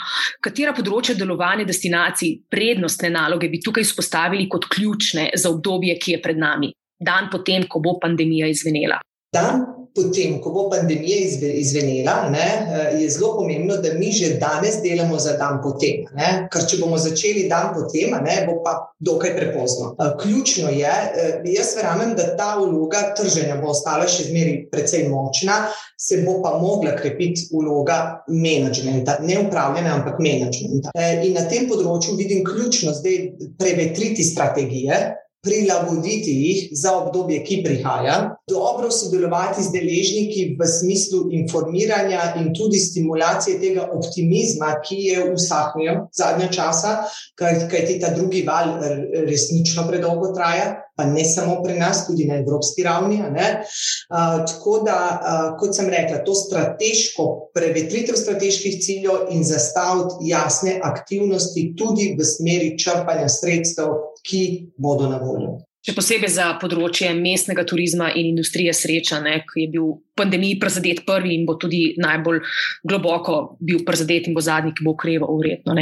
Katera 0.42 0.72
področja 0.74 1.14
delovanja 1.14 1.66
destinacij, 1.68 2.32
prednostne 2.50 3.12
naloge 3.14 3.52
bi 3.52 3.60
tukaj 3.62 3.86
izpostavili 3.86 4.48
kot 4.48 4.66
ključne 4.72 5.28
za 5.36 5.52
obdobje, 5.52 5.98
ki 6.00 6.16
je 6.16 6.22
pred 6.24 6.40
nami, 6.40 6.72
dan 6.98 7.30
potem, 7.30 7.68
ko 7.68 7.84
bo 7.84 7.98
pandemija 8.02 8.48
izvenela? 8.50 8.98
Dan 9.34 9.62
potem, 9.94 10.40
ko 10.42 10.50
bo 10.50 10.64
pandemija 10.70 11.18
izvenela, 11.54 12.28
ne, 12.30 12.46
eh, 12.46 13.02
je 13.02 13.10
zelo 13.10 13.36
pomembno, 13.36 13.76
da 13.76 13.94
mi 13.98 14.10
že 14.12 14.34
danes 14.40 14.80
delamo 14.82 15.18
za 15.18 15.36
dan 15.38 15.60
potem. 15.62 16.04
Ne, 16.14 16.48
ker 16.52 16.66
če 16.66 16.80
bomo 16.80 16.98
začeli 16.98 17.46
dan 17.48 17.70
potem, 17.74 18.16
ne, 18.24 18.36
bo 18.48 18.58
pa 18.64 18.74
dokaj 18.98 19.36
prepozno. 19.36 19.94
Eh, 19.94 20.12
ključno 20.22 20.68
je, 20.70 20.90
eh, 20.90 21.40
jaz 21.44 21.76
verjamem, 21.76 22.14
da 22.16 22.36
ta 22.36 22.56
vloga 22.58 23.14
trženja 23.16 23.60
bo 23.62 23.70
ostala 23.70 24.08
še 24.08 24.28
zmeraj 24.30 24.68
precej 24.72 25.08
močna, 25.08 25.68
se 25.98 26.22
bo 26.26 26.40
pa 26.42 26.58
mogla 26.58 26.96
krepiti 26.96 27.48
vloga 27.52 28.24
menedžmenta, 28.28 29.18
ne 29.22 29.38
upravljanja, 29.46 29.94
ampak 29.94 30.18
menedžmenta. 30.18 30.90
In 31.22 31.34
na 31.34 31.46
tem 31.48 31.68
področju 31.70 32.16
vidim 32.18 32.44
ključno 32.44 32.92
zdaj 32.92 33.30
prevetriti 33.58 34.24
strategije 34.24 35.23
prilagoditi 35.44 36.32
jih 36.32 36.68
za 36.72 36.92
obdobje, 36.96 37.42
ki 37.44 37.62
prihaja, 37.64 38.36
dobro 38.48 38.90
sodelovati 38.90 39.62
z 39.62 39.72
deležniki 39.72 40.44
v 40.60 40.68
smislu 40.68 41.28
informiranja 41.32 42.34
in 42.40 42.52
tudi 42.54 42.78
stimulacije 42.80 43.60
tega 43.60 43.88
optimizma, 43.92 44.74
ki 44.84 44.96
je 45.08 45.26
usahnil 45.34 46.06
zadnja 46.12 46.48
časa, 46.48 46.96
kajti 47.36 48.00
ta 48.00 48.14
drugi 48.16 48.42
val 48.46 48.78
resnično 49.26 49.86
predolgo 49.88 50.32
traja. 50.34 50.80
Pa 50.94 51.02
ne 51.04 51.24
samo 51.26 51.56
pri 51.62 51.74
nas, 51.74 52.04
tudi 52.06 52.22
na 52.24 52.36
evropski 52.38 52.84
ravni. 52.86 53.16
Uh, 53.18 54.44
tako 54.46 54.76
da, 54.86 54.98
uh, 55.18 55.48
kot 55.58 55.74
sem 55.74 55.88
rekla, 55.90 56.20
to 56.22 56.36
strateško 56.38 57.50
prevetritev 57.54 58.14
strateških 58.14 58.78
ciljev 58.82 59.26
in 59.34 59.42
zastaviti 59.44 60.30
jasne 60.30 60.76
aktivnosti, 60.82 61.72
tudi 61.78 62.12
v 62.18 62.22
smeri 62.22 62.76
črpanja 62.78 63.26
sredstev 63.28 63.90
ki 64.24 64.72
bodo 64.78 65.08
na 65.10 65.20
voljo. 65.22 65.58
Še 65.84 65.92
posebej 65.92 66.30
za 66.32 66.46
področje 66.56 67.10
mestnega 67.12 67.66
turizma 67.68 68.06
in 68.16 68.30
industrije 68.30 68.72
sreča, 68.72 69.18
ne, 69.20 69.42
ki 69.44 69.66
je 69.66 69.72
bil 69.74 69.90
v 69.90 70.16
pandemiji 70.16 70.56
prizadet 70.62 71.02
prvi 71.04 71.34
in 71.36 71.44
bo 71.44 71.58
tudi 71.60 71.92
najbolj 72.00 72.40
globoko 72.88 73.58
bil 73.60 73.84
prizadet 73.84 74.30
in 74.30 74.36
bo 74.36 74.40
zadnji, 74.40 74.72
ki 74.72 74.86
bo 74.86 74.94
ukreval, 74.96 75.28
uredno. 75.36 75.76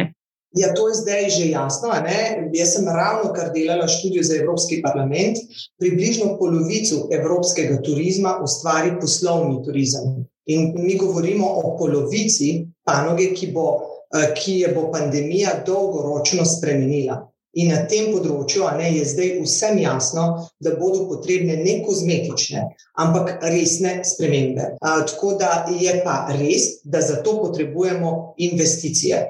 Ja, 0.59 0.75
to 0.75 0.89
je 0.91 0.99
zdaj 0.99 1.31
že 1.31 1.45
jasno. 1.49 1.95
Jaz 2.53 2.75
sem 2.75 2.85
ravno 2.85 3.31
kar 3.33 3.55
delala 3.55 3.87
študijo 3.89 4.27
za 4.27 4.37
Evropski 4.43 4.83
parlament. 4.83 5.39
Približno 5.81 6.35
polovico 6.39 7.07
evropskega 7.15 7.79
turizma 7.87 8.37
ustvari 8.43 8.99
poslovni 9.01 9.63
turizem. 9.65 10.27
In 10.51 10.75
mi 10.77 10.99
govorimo 10.99 11.47
o 11.47 11.77
polovici 11.79 12.67
panoge, 12.85 13.31
ki, 13.39 13.53
bo, 13.55 13.79
eh, 14.11 14.35
ki 14.35 14.59
je 14.67 14.75
bo 14.75 14.91
pandemija 14.93 15.63
dolgoročno 15.67 16.45
spremenila. 16.45 17.23
In 17.61 17.69
na 17.69 17.83
tem 17.85 18.09
področju 18.15 18.65
ne, 18.79 18.87
je 18.97 19.05
zdaj 19.11 19.35
vsem 19.45 19.83
jasno, 19.83 20.25
da 20.63 20.73
bodo 20.79 21.05
potrebne 21.11 21.59
ne 21.61 21.75
kozmetične, 21.85 22.65
ampak 23.05 23.45
resne 23.45 23.99
spremembe. 24.09 24.71
A, 24.81 24.95
tako 25.09 25.35
da 25.41 25.67
je 25.69 25.99
pa 26.05 26.23
res, 26.33 26.81
da 26.85 27.03
za 27.05 27.21
to 27.23 27.37
potrebujemo 27.43 28.35
investicije. 28.41 29.21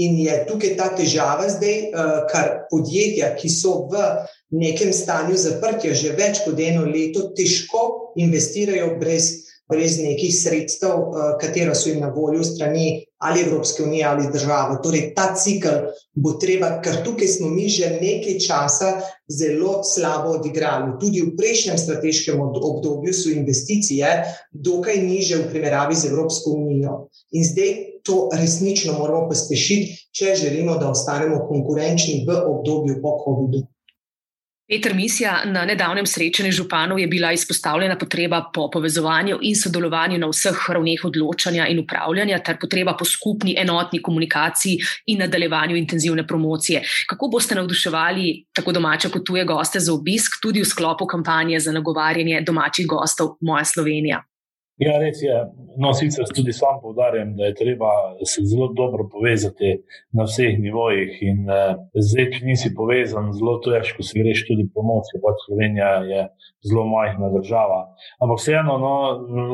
In 0.00 0.16
je 0.22 0.38
tukaj 0.48 0.76
ta 0.78 0.86
težava 0.96 1.50
zdaj, 1.52 1.90
kar 2.30 2.46
podjetja, 2.70 3.34
ki 3.36 3.50
so 3.52 3.74
v 3.90 4.00
nekem 4.56 4.92
stanju 4.94 5.36
zaprtja 5.36 5.92
že 5.98 6.14
več 6.16 6.40
kot 6.46 6.60
eno 6.60 6.86
leto, 6.88 7.26
težko 7.36 8.14
investirajo 8.16 8.94
brez 9.00 9.51
brez 9.70 9.98
nekih 9.98 10.34
sredstev, 10.34 10.90
eh, 10.90 11.32
katera 11.40 11.74
so 11.74 11.88
jim 11.88 12.00
na 12.00 12.08
voljo 12.08 12.44
strani 12.44 13.06
ali 13.22 13.40
Evropske 13.40 13.82
unije 13.82 14.04
ali 14.04 14.32
države. 14.32 14.78
Torej, 14.82 15.12
ta 15.14 15.34
cikl 15.34 15.68
bo 16.14 16.32
treba, 16.32 16.80
ker 16.82 17.04
tukaj 17.04 17.28
smo 17.28 17.48
mi 17.48 17.68
že 17.68 17.98
nekaj 18.00 18.38
časa 18.38 19.00
zelo 19.28 19.82
slabo 19.84 20.30
odigrali. 20.38 20.98
Tudi 21.00 21.22
v 21.22 21.36
prejšnjem 21.36 21.78
strateškem 21.78 22.40
obdobju 22.40 23.14
so 23.14 23.30
investicije 23.30 24.24
dokaj 24.50 24.98
niže 25.02 25.36
v 25.36 25.50
primerjavi 25.50 25.94
z 25.94 26.10
Evropsko 26.10 26.50
unijo. 26.50 27.08
In 27.32 27.44
zdaj 27.44 28.02
to 28.02 28.28
resnično 28.34 28.98
moramo 28.98 29.28
pospešiti, 29.28 30.08
če 30.12 30.34
želimo, 30.34 30.74
da 30.78 30.90
ostanemo 30.90 31.46
konkurenčni 31.48 32.24
v 32.26 32.42
obdobju 32.46 32.98
po 33.02 33.18
COVID-u. 33.24 33.62
Petr 34.72 34.94
Misija, 34.94 35.42
na 35.44 35.66
nedavnem 35.68 36.06
srečanju 36.06 36.52
županov 36.52 36.98
je 36.98 37.06
bila 37.06 37.32
izpostavljena 37.32 37.98
potreba 37.98 38.38
po 38.54 38.70
povezovanju 38.70 39.36
in 39.42 39.56
sodelovanju 39.56 40.16
na 40.18 40.30
vseh 40.30 40.62
ravneh 40.68 41.04
odločanja 41.04 41.66
in 41.68 41.82
upravljanja, 41.82 42.38
ter 42.38 42.56
potreba 42.60 42.94
po 42.96 43.04
skupni 43.04 43.52
enotni 43.58 44.00
komunikaciji 44.02 44.78
in 45.06 45.20
nadaljevanju 45.20 45.76
intenzivne 45.76 46.26
promocije. 46.26 46.82
Kako 47.08 47.28
boste 47.28 47.54
navduševali 47.54 48.46
tako 48.52 48.72
domače 48.72 49.12
kot 49.12 49.26
tuje 49.26 49.44
goste 49.44 49.80
za 49.80 49.92
obisk, 49.92 50.40
tudi 50.42 50.64
v 50.64 50.72
sklopu 50.72 51.06
kampanje 51.06 51.60
za 51.60 51.72
nagovarjanje 51.72 52.40
domačih 52.40 52.86
gostov 52.86 53.36
Moja 53.40 53.64
Slovenija? 53.64 54.24
Ja, 54.82 54.96
res 54.98 55.20
je. 55.22 55.34
No, 55.82 55.92
sicer 55.96 56.26
tudi 56.36 56.52
sam 56.52 56.80
povdarjam, 56.82 57.36
da 57.36 57.46
je 57.48 57.54
treba 57.56 57.90
se 58.28 58.42
zelo 58.50 58.66
dobro 58.76 59.06
povezati 59.12 59.76
na 60.16 60.26
vseh 60.28 60.58
nivojih. 60.60 61.20
In 61.28 61.46
uh, 61.46 61.78
zdaj, 62.08 62.26
če 62.34 62.40
nisi 62.48 62.72
povezan, 62.76 63.30
zelo 63.36 63.54
težko 63.64 64.04
si 64.04 64.20
greš 64.20 64.42
tudi 64.48 64.66
promocijo. 64.74 65.20
Pač 65.22 65.46
Slovenija 65.46 65.92
je 66.08 66.26
zelo 66.68 66.84
majhna 66.90 67.30
država. 67.36 67.78
Ampak 68.24 68.42
vseeno, 68.42 68.76
no, 68.82 68.96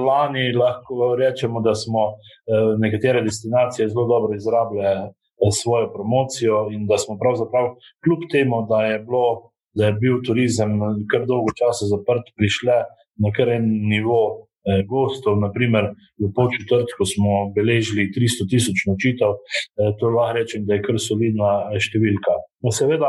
lani 0.09 0.49
lahko 0.57 1.13
rečemo, 1.21 1.63
da 1.67 1.77
smo 1.77 2.09
uh, 2.15 2.73
nekatere 2.81 3.23
destinacije 3.27 3.91
zelo 3.93 4.09
dobro 4.09 4.39
izrabljali 4.39 5.13
uh, 5.13 5.53
svojo 5.61 5.93
promocijo 5.93 6.67
in 6.75 6.87
da 6.91 6.99
smo 6.99 7.19
pravzaprav, 7.21 7.75
kljub 8.05 8.27
temu, 8.33 8.65
da 8.71 8.83
je, 8.87 8.99
bilo, 9.05 9.53
da 9.77 9.87
je 9.87 9.99
bil 10.03 10.23
turizem 10.27 10.79
kar 11.13 11.29
dolgo 11.31 11.55
časa 11.61 11.91
zaprt, 11.93 12.33
prišle 12.37 12.83
na 13.23 13.35
kar 13.37 13.59
en 13.61 13.71
nivo. 13.93 14.48
Eh, 14.69 14.85
gostov, 14.85 15.41
naprimer 15.41 15.97
v 16.21 16.29
polčetrtku 16.29 17.01
smo 17.09 17.49
beležili 17.57 18.13
300 18.13 18.45
tisoč 18.45 18.85
nočitev, 18.85 19.41
eh, 19.41 19.97
to 19.97 20.13
lahko 20.13 20.37
rečem, 20.37 20.67
da 20.69 20.77
je 20.77 20.85
kar 20.85 21.01
solidna 21.01 21.73
eh, 21.73 21.81
številka. 21.81 22.37
No, 22.61 22.69
seveda, 22.75 23.09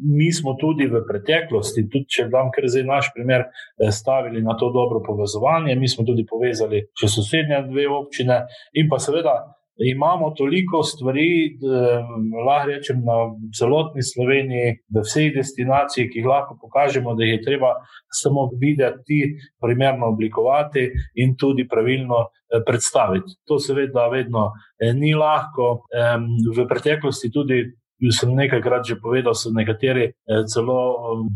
mi 0.00 0.30
smo 0.30 0.54
tudi 0.54 0.86
v 0.86 1.02
preteklosti, 1.04 1.88
tudi 1.90 2.06
če 2.06 2.28
dam 2.30 2.52
kar 2.54 2.68
zdaj 2.70 2.84
naš 2.86 3.10
primer, 3.16 3.48
stavili 3.90 4.38
na 4.46 4.54
to 4.54 4.70
dobro 4.70 5.02
povezovanje, 5.02 5.74
mi 5.74 5.90
smo 5.90 6.06
tudi 6.06 6.22
povezali 6.22 6.84
še 6.94 7.10
sosednje 7.10 7.64
dve 7.66 7.88
občine 7.90 8.44
in 8.78 8.86
pa 8.86 9.02
seveda 9.02 9.34
imamo 9.78 10.30
toliko 10.30 10.82
stvari, 10.82 11.58
da 11.60 12.06
lahko 12.46 12.68
rečem 12.68 13.02
na 13.04 13.16
celotni 13.58 14.02
Sloveniji, 14.02 14.76
v 14.94 15.04
vseh 15.04 15.34
destinacijah, 15.34 16.08
ki 16.10 16.20
jih 16.20 16.28
lahko 16.28 16.56
pokažemo, 16.60 17.14
da 17.14 17.24
jih 17.24 17.36
je 17.36 17.44
treba 17.44 17.74
samo 18.20 18.48
videti, 18.60 19.36
primerno 19.60 20.08
oblikovati 20.14 20.88
in 21.22 21.36
tudi 21.36 21.68
pravilno 21.68 22.22
eh, 22.26 22.62
predstaviti. 22.66 23.36
To 23.48 23.58
seveda 23.58 24.08
vedno 24.08 24.50
eh, 24.80 24.92
ni 24.92 25.14
lahko. 25.14 25.86
V 26.56 26.66
preteklosti 26.68 27.30
tudi 27.32 27.64
sem 28.12 28.34
nekajkrat 28.34 28.84
že 28.84 29.00
povedal, 29.02 29.34
so 29.34 29.50
nekateri 29.50 30.12
celo 30.52 30.78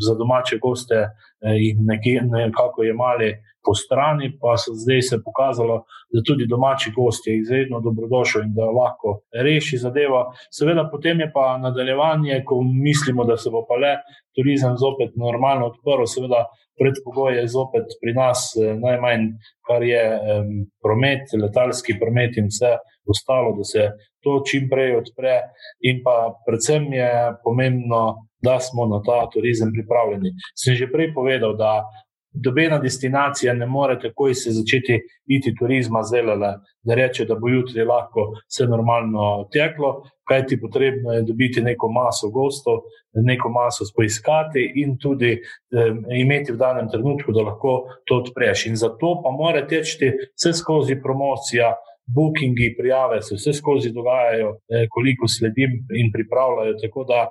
za 0.00 0.14
domače 0.14 0.58
goste 0.58 1.08
jih 1.40 1.76
nekako 1.80 2.82
jemali 2.84 3.34
po 3.64 3.74
strani, 3.74 4.38
pa 4.40 4.56
se 4.56 4.70
zdaj 4.74 5.02
se 5.02 5.16
pokazalo, 5.24 5.84
da 6.12 6.22
tudi 6.26 6.46
domači 6.46 6.92
gost 6.96 7.26
je 7.26 7.38
izredno 7.38 7.80
dobrodošel 7.80 8.42
in 8.42 8.54
da 8.54 8.64
lahko 8.80 9.20
reši 9.46 9.76
zadevo. 9.76 10.20
Seveda, 10.58 10.88
potem 10.92 11.20
je 11.20 11.30
pa 11.34 11.58
nadaljevanje, 11.58 12.42
ko 12.46 12.62
mislimo, 12.62 13.24
da 13.24 13.36
se 13.36 13.50
bo 13.50 13.64
pa 13.68 13.76
le 13.82 13.94
turizem 14.36 14.76
zopet 14.84 15.16
normalno 15.16 15.72
odprl, 15.72 16.06
seveda. 16.06 16.46
Predpogoj 16.80 17.34
je 17.36 17.48
zopet 17.52 17.90
pri 18.00 18.12
nas 18.16 18.54
eh, 18.56 18.70
najmanj, 18.84 19.26
kar 19.68 19.82
je 19.84 20.00
eh, 20.00 20.46
promet, 20.80 21.28
letalski 21.42 21.98
promet 22.00 22.38
in 22.40 22.48
vse 22.48 22.70
ostalo, 23.10 23.54
da 23.58 23.64
se 23.64 23.90
to 24.24 24.40
čim 24.46 24.68
prej 24.70 24.96
odpre. 25.00 25.40
In 25.88 26.02
pa 26.04 26.34
predvsem 26.46 26.92
je 26.92 27.10
pomembno, 27.44 28.26
da 28.42 28.60
smo 28.60 28.86
na 28.88 29.02
ta 29.04 29.26
turizem 29.32 29.72
pripravljeni. 29.72 30.32
Sem 30.56 30.74
že 30.74 30.88
prej 30.92 31.12
povedal, 31.14 31.56
da 31.56 31.84
Dobena 32.32 32.78
destinacija 32.78 33.54
ne 33.54 33.66
more 33.66 33.98
takoj 33.98 34.34
se 34.34 34.50
začeti 34.50 35.00
iti 35.26 35.54
turizma 35.58 36.02
zelele, 36.02 36.52
da 36.82 36.94
reče, 36.94 37.24
da 37.24 37.34
bo 37.34 37.48
jutri 37.48 37.84
lahko 37.84 38.28
vse 38.46 38.66
normalno 38.70 39.48
teklo, 39.52 40.04
kaj 40.28 40.46
ti 40.46 40.60
potrebno 40.60 41.12
je 41.12 41.22
dobiti 41.22 41.62
neko 41.62 41.90
maso 41.90 42.30
gostov, 42.30 42.84
neko 43.14 43.50
maso 43.50 43.84
poiskati 43.96 44.62
in 44.76 44.94
tudi 44.98 45.32
eh, 45.32 46.20
imeti 46.20 46.52
v 46.52 46.56
danem 46.56 46.88
trenutku, 46.90 47.32
da 47.34 47.42
lahko 47.50 47.74
to 48.06 48.22
odpreš. 48.22 48.66
In 48.66 48.76
zato 48.76 49.16
pa 49.24 49.34
mora 49.34 49.66
teči 49.66 50.12
vse 50.38 50.54
skozi 50.54 51.00
promocija. 51.02 51.74
Bookingi, 52.06 52.74
prijave 52.78 53.20
se 53.22 53.34
vse 53.34 53.52
skozi 53.52 53.92
dogajajo, 53.92 54.56
eh, 54.68 54.86
koliko 54.90 55.28
sledim 55.28 55.76
in 55.94 56.12
pripravljajo. 56.12 56.78
Tako 56.82 57.04
da 57.04 57.28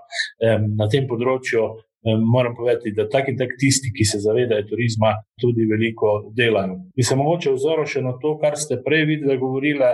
na 0.77 0.87
tem 0.87 1.07
področju 1.07 1.65
moram 2.03 2.55
povedati, 2.55 2.91
da 2.91 3.09
tak 3.09 3.27
in 3.27 3.37
tak 3.37 3.49
tisti, 3.59 3.91
ki 3.97 4.05
se 4.05 4.19
zavedajo 4.19 4.63
turizma, 4.69 5.13
tudi 5.41 5.65
veliko 5.65 6.31
delajo. 6.35 6.79
Bi 6.95 7.03
se 7.03 7.15
mogoče 7.15 7.51
ozoril 7.51 7.87
še 7.87 8.01
na 8.03 8.13
to, 8.21 8.35
kar 8.39 8.55
ste 8.59 8.79
prej 8.83 9.05
videli, 9.09 9.37
govorili, 9.39 9.89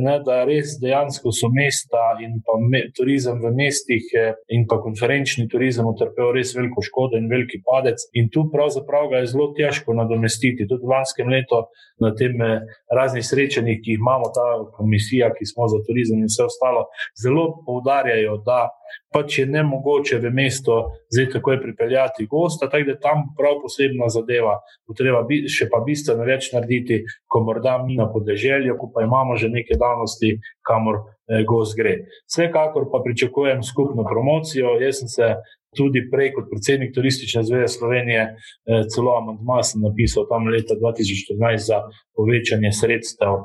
ne, 0.00 0.16
da 0.24 0.42
res 0.48 0.76
dejansko 0.80 1.32
so 1.32 1.50
mesta 1.52 2.14
in 2.24 2.40
pa 2.44 2.56
me, 2.60 2.84
turizem 2.96 3.40
v 3.42 3.52
mestih 3.56 4.08
eh, 4.16 4.32
in 4.56 4.66
pa 4.68 4.80
konferenčni 4.84 5.46
turizem 5.52 5.88
utrpel 5.88 6.32
res 6.36 6.54
veliko 6.56 6.84
škodo 6.84 7.20
in 7.20 7.28
veliki 7.32 7.60
padec. 7.64 8.06
In 8.20 8.30
tu 8.32 8.46
pravzaprav 8.52 9.10
ga 9.12 9.22
je 9.22 9.32
zelo 9.34 9.50
težko 9.56 9.96
nadomestiti. 9.96 10.68
Tudi 10.68 10.84
v 10.84 10.94
lanskem 10.96 11.28
letu 11.32 11.64
na 12.00 12.14
tem 12.16 12.40
eh, 12.40 12.64
raznih 12.92 13.24
srečanjih, 13.24 13.80
ki 13.84 13.96
jih 13.96 14.00
imamo, 14.00 14.32
ta 14.34 14.48
komisija, 14.76 15.32
ki 15.36 15.48
smo 15.48 15.68
za 15.68 15.80
turizem 15.86 16.24
in 16.24 16.32
vse 16.32 16.48
ostalo, 16.48 16.88
zelo 17.20 17.50
poudarjajo, 17.66 18.40
da 18.48 18.68
pač 19.14 19.38
je 19.38 19.46
ne 19.46 19.62
mogoče 19.62 20.18
v 20.18 20.30
mesto 20.34 20.80
zdaj 21.12 21.33
takoj 21.34 21.60
pripeljati 21.62 22.26
gosta, 22.30 22.68
tako 22.70 22.88
da 22.88 22.94
je 22.94 23.00
tam 23.02 23.24
prav 23.38 23.58
posebna 23.62 24.08
zadeva. 24.12 24.58
Potreba 24.88 25.24
še 25.50 25.68
pa 25.72 25.82
bistveno 25.86 26.26
več 26.28 26.50
narediti, 26.54 27.02
ko 27.28 27.42
morda 27.46 27.76
mi 27.84 27.98
na 27.98 28.08
podeželju, 28.12 28.78
ko 28.80 28.90
pa 28.94 29.04
imamo 29.06 29.36
že 29.40 29.50
neke 29.52 29.78
danosti, 29.80 30.36
kamor 30.66 31.02
eh, 31.02 31.42
gost 31.48 31.76
gre. 31.78 31.98
Vsekakor 32.30 32.88
pa 32.92 33.02
pričakujem 33.04 33.62
skupno 33.66 34.06
promocijo. 34.08 34.78
Jaz 34.82 35.02
sem 35.02 35.12
se 35.12 35.34
tudi 35.74 36.04
prej 36.10 36.32
kot 36.36 36.46
predsednik 36.50 36.94
Turistične 36.94 37.42
zveze 37.42 37.72
Slovenije, 37.78 38.22
eh, 38.30 38.86
celo 38.94 39.18
amantma 39.18 39.62
sem 39.62 39.82
napisal 39.82 40.28
tam 40.30 40.48
leta 40.48 40.78
2014 40.78 41.66
za 41.66 41.82
povečanje 42.16 42.72
sredstev 42.72 43.44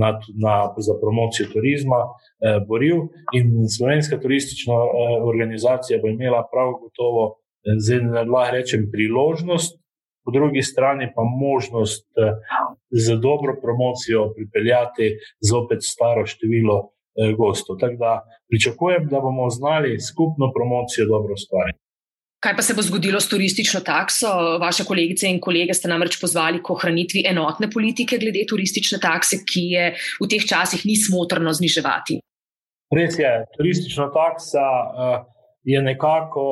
na, 0.00 0.20
na, 0.44 0.74
za 0.78 0.94
promocijo 1.00 1.46
turizma 1.52 2.00
eh, 2.06 2.60
boril. 2.68 2.98
In 3.38 3.68
slovenska 3.76 4.20
turistična 4.20 4.74
eh, 4.74 4.88
organizacija 5.22 6.00
bo 6.02 6.08
imela 6.08 6.42
prav 6.52 6.72
gotovo, 6.82 7.22
eh, 7.32 7.76
zdaj 7.84 8.26
lahko 8.34 8.56
rečem, 8.56 8.88
priložnost, 8.92 9.82
po 10.24 10.30
drugi 10.30 10.62
strani 10.62 11.06
pa 11.14 11.22
možnost 11.22 12.06
eh, 12.16 12.32
za 12.90 13.16
dobro 13.16 13.52
promocijo 13.62 14.32
pripeljati 14.36 15.06
zopet 15.50 15.80
staro 15.92 16.26
število 16.26 16.76
eh, 16.82 17.32
gostov. 17.38 17.76
Tako 17.80 17.96
da 18.04 18.12
pričakujem, 18.50 19.08
da 19.12 19.20
bomo 19.20 19.50
znali 19.50 20.00
skupno 20.00 20.52
promocijo 20.56 21.06
dobro 21.14 21.36
stvari. 21.36 21.72
Kaj 22.42 22.56
pa 22.58 22.62
se 22.62 22.74
bo 22.74 22.82
zgodilo 22.82 23.20
s 23.20 23.28
turistično 23.30 23.80
takso? 23.86 24.28
Vaše 24.60 24.84
kolegice 24.84 25.28
in 25.30 25.38
kolege 25.40 25.74
ste 25.78 25.88
namreč 25.88 26.16
pozvali 26.20 26.58
k 26.58 26.74
ohranitvi 26.74 27.22
enotne 27.30 27.68
politike 27.70 28.18
glede 28.18 28.42
turistične 28.50 28.98
takse, 28.98 29.38
ki 29.46 29.62
je 29.70 29.84
v 30.18 30.28
teh 30.32 30.42
časih 30.50 30.82
ni 30.88 30.96
smotrno 30.98 31.54
zniževati. 31.54 32.18
Res 32.98 33.14
je, 33.18 33.30
turistična 33.54 34.08
taksa 34.10 34.66
uh, 34.66 35.14
je 35.62 35.82
nekako 35.86 36.44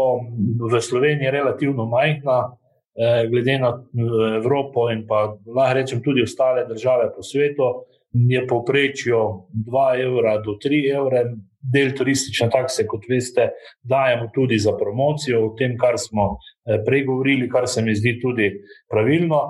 v 0.62 0.80
Sloveniji 0.80 1.34
relativno 1.34 1.88
majhna, 1.90 2.38
uh, 2.46 3.26
glede 3.32 3.58
na 3.58 3.74
uh, 3.74 4.24
Evropo 4.38 4.86
in 4.94 5.02
pa 5.10 5.26
lahko 5.42 5.74
rečem 5.74 6.06
tudi 6.06 6.22
ostale 6.22 6.68
države 6.70 7.10
po 7.16 7.26
svetu. 7.26 7.74
Je 8.14 8.46
povprečju 8.46 9.18
2 9.66 9.90
evra 10.06 10.38
do 10.38 10.54
3 10.54 10.86
evra, 10.94 11.26
del 11.60 11.92
turistične 11.96 12.48
takse, 12.50 12.86
kot 12.88 13.04
veste, 13.08 13.50
dajemo 13.82 14.30
tudi 14.34 14.58
za 14.58 14.72
promocijo, 14.78 15.44
o 15.46 15.52
tem, 15.58 15.76
kar 15.78 15.98
smo 16.00 16.32
eh, 16.34 16.80
prej 16.86 17.04
govorili, 17.08 17.50
kar 17.52 17.68
se 17.68 17.82
mi 17.82 17.94
zdi 17.94 18.18
tudi 18.22 18.50
pravilno. 18.90 19.42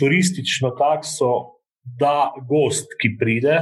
Turistično 0.00 0.70
takso 0.78 1.60
da 1.84 2.32
gost, 2.48 2.92
ki 3.00 3.16
pride 3.18 3.56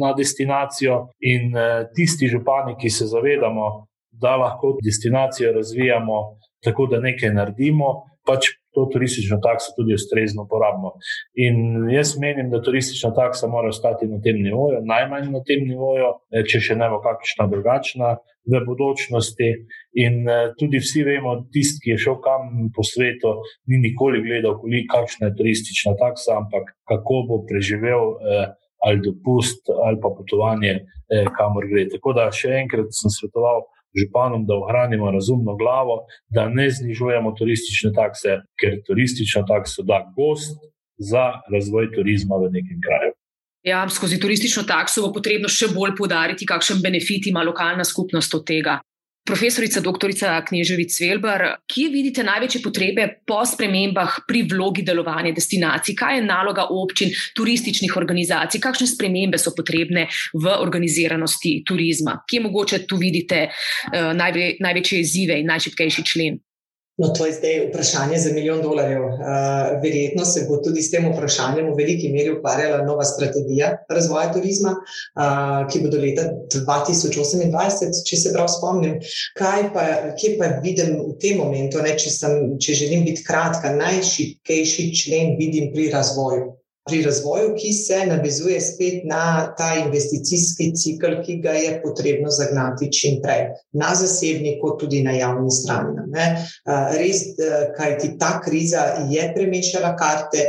na 0.00 0.12
destinacijo, 0.16 1.08
in 1.20 1.56
eh, 1.56 1.86
tisti 1.94 2.28
župani, 2.28 2.76
ki 2.80 2.90
se 2.90 3.06
zavedamo, 3.06 3.86
da 4.22 4.36
lahko 4.36 4.76
destinacijo 4.84 5.52
razvijamo 5.52 6.20
tako, 6.64 6.86
da 6.86 7.00
nekaj 7.00 7.34
naredimo, 7.34 7.94
pač 8.26 8.54
to 8.74 8.86
turistično 8.92 9.38
takso 9.42 9.72
tudi 9.76 9.94
ustrezno 9.94 10.46
porabimo. 10.50 10.94
In 11.46 11.88
jaz 11.90 12.14
menim, 12.20 12.50
da 12.50 12.62
turistična 12.62 13.12
taksa 13.14 13.48
mora 13.48 13.68
ostati 13.68 14.06
na 14.10 14.20
tem 14.24 14.42
nivoju, 14.42 14.82
najmanj 14.84 15.30
na 15.32 15.42
tem 15.46 15.66
nivoju, 15.68 16.12
eh, 16.32 16.44
če 16.48 16.60
še 16.60 16.78
ne 16.80 16.90
bo 16.92 17.00
kakšna 17.04 17.46
drugačna 17.52 18.16
v 18.50 18.60
bodočnosti. 18.66 19.50
In 20.04 20.28
eh, 20.28 20.50
tudi 20.58 20.82
vsi 20.82 21.04
vemo, 21.06 21.36
tisti, 21.52 21.84
ki 21.84 21.94
je 21.94 22.02
šel 22.06 22.20
kam 22.24 22.68
po 22.74 22.84
svetu, 22.86 23.38
ni 23.70 23.80
nikoli 23.86 24.22
gledal, 24.26 24.60
kakšna 24.90 25.30
je 25.30 25.38
turistična 25.38 25.96
taksa, 26.00 26.40
ampak 26.42 26.76
kako 26.90 27.24
bo 27.30 27.42
preživel. 27.48 28.14
Eh, 28.20 28.52
ali 28.84 29.00
dopust, 29.00 29.70
ali 29.86 29.96
pa 30.02 30.08
potovanje, 30.18 30.72
eh, 31.08 31.24
kamor 31.36 31.64
gre. 31.70 31.86
Tako 31.88 32.12
da 32.12 32.28
še 32.32 32.50
enkrat 32.62 32.92
sem 32.92 33.10
svetoval 33.10 33.64
županom, 34.00 34.46
da 34.46 34.54
ohranimo 34.54 35.10
razumno 35.10 35.56
glavo, 35.56 36.04
da 36.28 36.48
ne 36.48 36.68
znižujemo 36.70 37.34
turistične 37.38 37.92
takse, 37.94 38.38
ker 38.60 38.80
turistična 38.86 39.44
taksa 39.46 39.82
da 39.82 40.02
gost 40.16 40.58
za 40.98 41.26
razvoj 41.52 41.92
turizma 41.94 42.36
v 42.42 42.50
nekem 42.56 42.80
kraju. 42.86 43.12
Ja, 43.64 43.88
skozi 43.88 44.20
turistično 44.20 44.62
takso 44.68 45.06
bo 45.06 45.12
potrebno 45.14 45.48
še 45.48 45.70
bolj 45.72 45.94
poudariti, 45.96 46.46
kakšen 46.46 46.82
benefit 46.84 47.30
ima 47.30 47.42
lokalna 47.42 47.84
skupnost 47.84 48.34
od 48.36 48.44
tega. 48.46 48.78
Profesorica 49.24 49.80
dr. 49.80 50.12
Kneževic 50.44 50.92
Velbar, 51.00 51.42
kje 51.64 51.88
vidite 51.88 52.20
največje 52.26 52.60
potrebe 52.60 53.06
po 53.24 53.38
spremembah 53.48 54.18
pri 54.28 54.42
vlogi 54.50 54.84
delovanja 54.84 55.32
destinacij? 55.32 55.96
Kaj 55.96 56.18
je 56.18 56.26
naloga 56.26 56.66
občin, 56.68 57.08
turističnih 57.32 57.96
organizacij, 57.96 58.60
kakšne 58.60 58.90
spremembe 58.92 59.40
so 59.40 59.54
potrebne 59.56 60.10
v 60.36 60.52
organiziranosti 60.60 61.62
turizma? 61.64 62.18
Kje 62.28 62.42
mogoče 62.44 62.82
tu 62.84 63.00
vidite 63.00 63.46
uh, 63.48 64.12
najve, 64.12 64.58
največje 64.60 65.00
izzive 65.00 65.40
in 65.40 65.48
najšipkejši 65.48 66.04
člen? 66.12 66.36
No, 66.96 67.08
to 67.08 67.26
je 67.26 67.32
zdaj 67.32 67.56
vprašanje 67.68 68.18
za 68.18 68.32
milijon 68.32 68.60
dolarjev. 68.62 69.02
Uh, 69.02 69.16
verjetno 69.82 70.24
se 70.24 70.44
bo 70.48 70.60
tudi 70.62 70.82
s 70.82 70.92
tem 70.92 71.08
vprašanjem 71.10 71.66
v 71.72 71.74
veliki 71.78 72.10
meri 72.12 72.30
ukvarjala 72.36 72.84
nova 72.86 73.02
strategija 73.04 73.72
razvoja 73.90 74.30
turizma, 74.32 74.76
uh, 74.78 75.66
ki 75.66 75.82
bo 75.82 75.90
do 75.90 75.98
leta 75.98 76.28
2028, 76.54 78.02
če 78.06 78.20
se 78.22 78.32
prav 78.36 78.46
spomnim. 78.54 79.00
Kaj 79.34 79.70
pa, 79.74 79.86
kje 80.20 80.36
pa 80.38 80.54
vidim 80.62 80.94
v 81.00 81.16
tem 81.18 81.42
momentu, 81.42 81.82
ne, 81.82 81.96
če, 81.98 82.14
sem, 82.14 82.42
če 82.62 82.78
želim 82.84 83.02
biti 83.08 83.26
kratka, 83.26 83.74
najšipkejši 83.74 84.92
člen 84.94 85.34
vidim 85.40 85.72
pri 85.74 85.90
razvoju 85.90 86.52
pri 86.84 87.02
razvoju, 87.02 87.54
ki 87.56 87.72
se 87.72 88.06
navezuje 88.06 88.60
spet 88.60 89.04
na 89.08 89.54
ta 89.58 89.70
investicijski 89.86 90.72
cikl, 90.76 91.20
ki 91.24 91.38
ga 91.44 91.54
je 91.56 91.78
potrebno 91.82 92.30
zagnati 92.30 92.90
čim 92.92 93.22
prej, 93.22 93.46
na 93.72 93.94
zasebni, 93.94 94.58
kot 94.60 94.80
tudi 94.80 95.02
na 95.02 95.14
javni 95.16 95.50
strani. 95.50 96.04
Ne. 96.12 96.26
Res, 96.98 97.24
kaj 97.76 97.96
ti 97.98 98.12
ta 98.20 98.36
kriza 98.44 98.84
je 99.10 99.30
premešala 99.36 99.94
karte, 99.96 100.44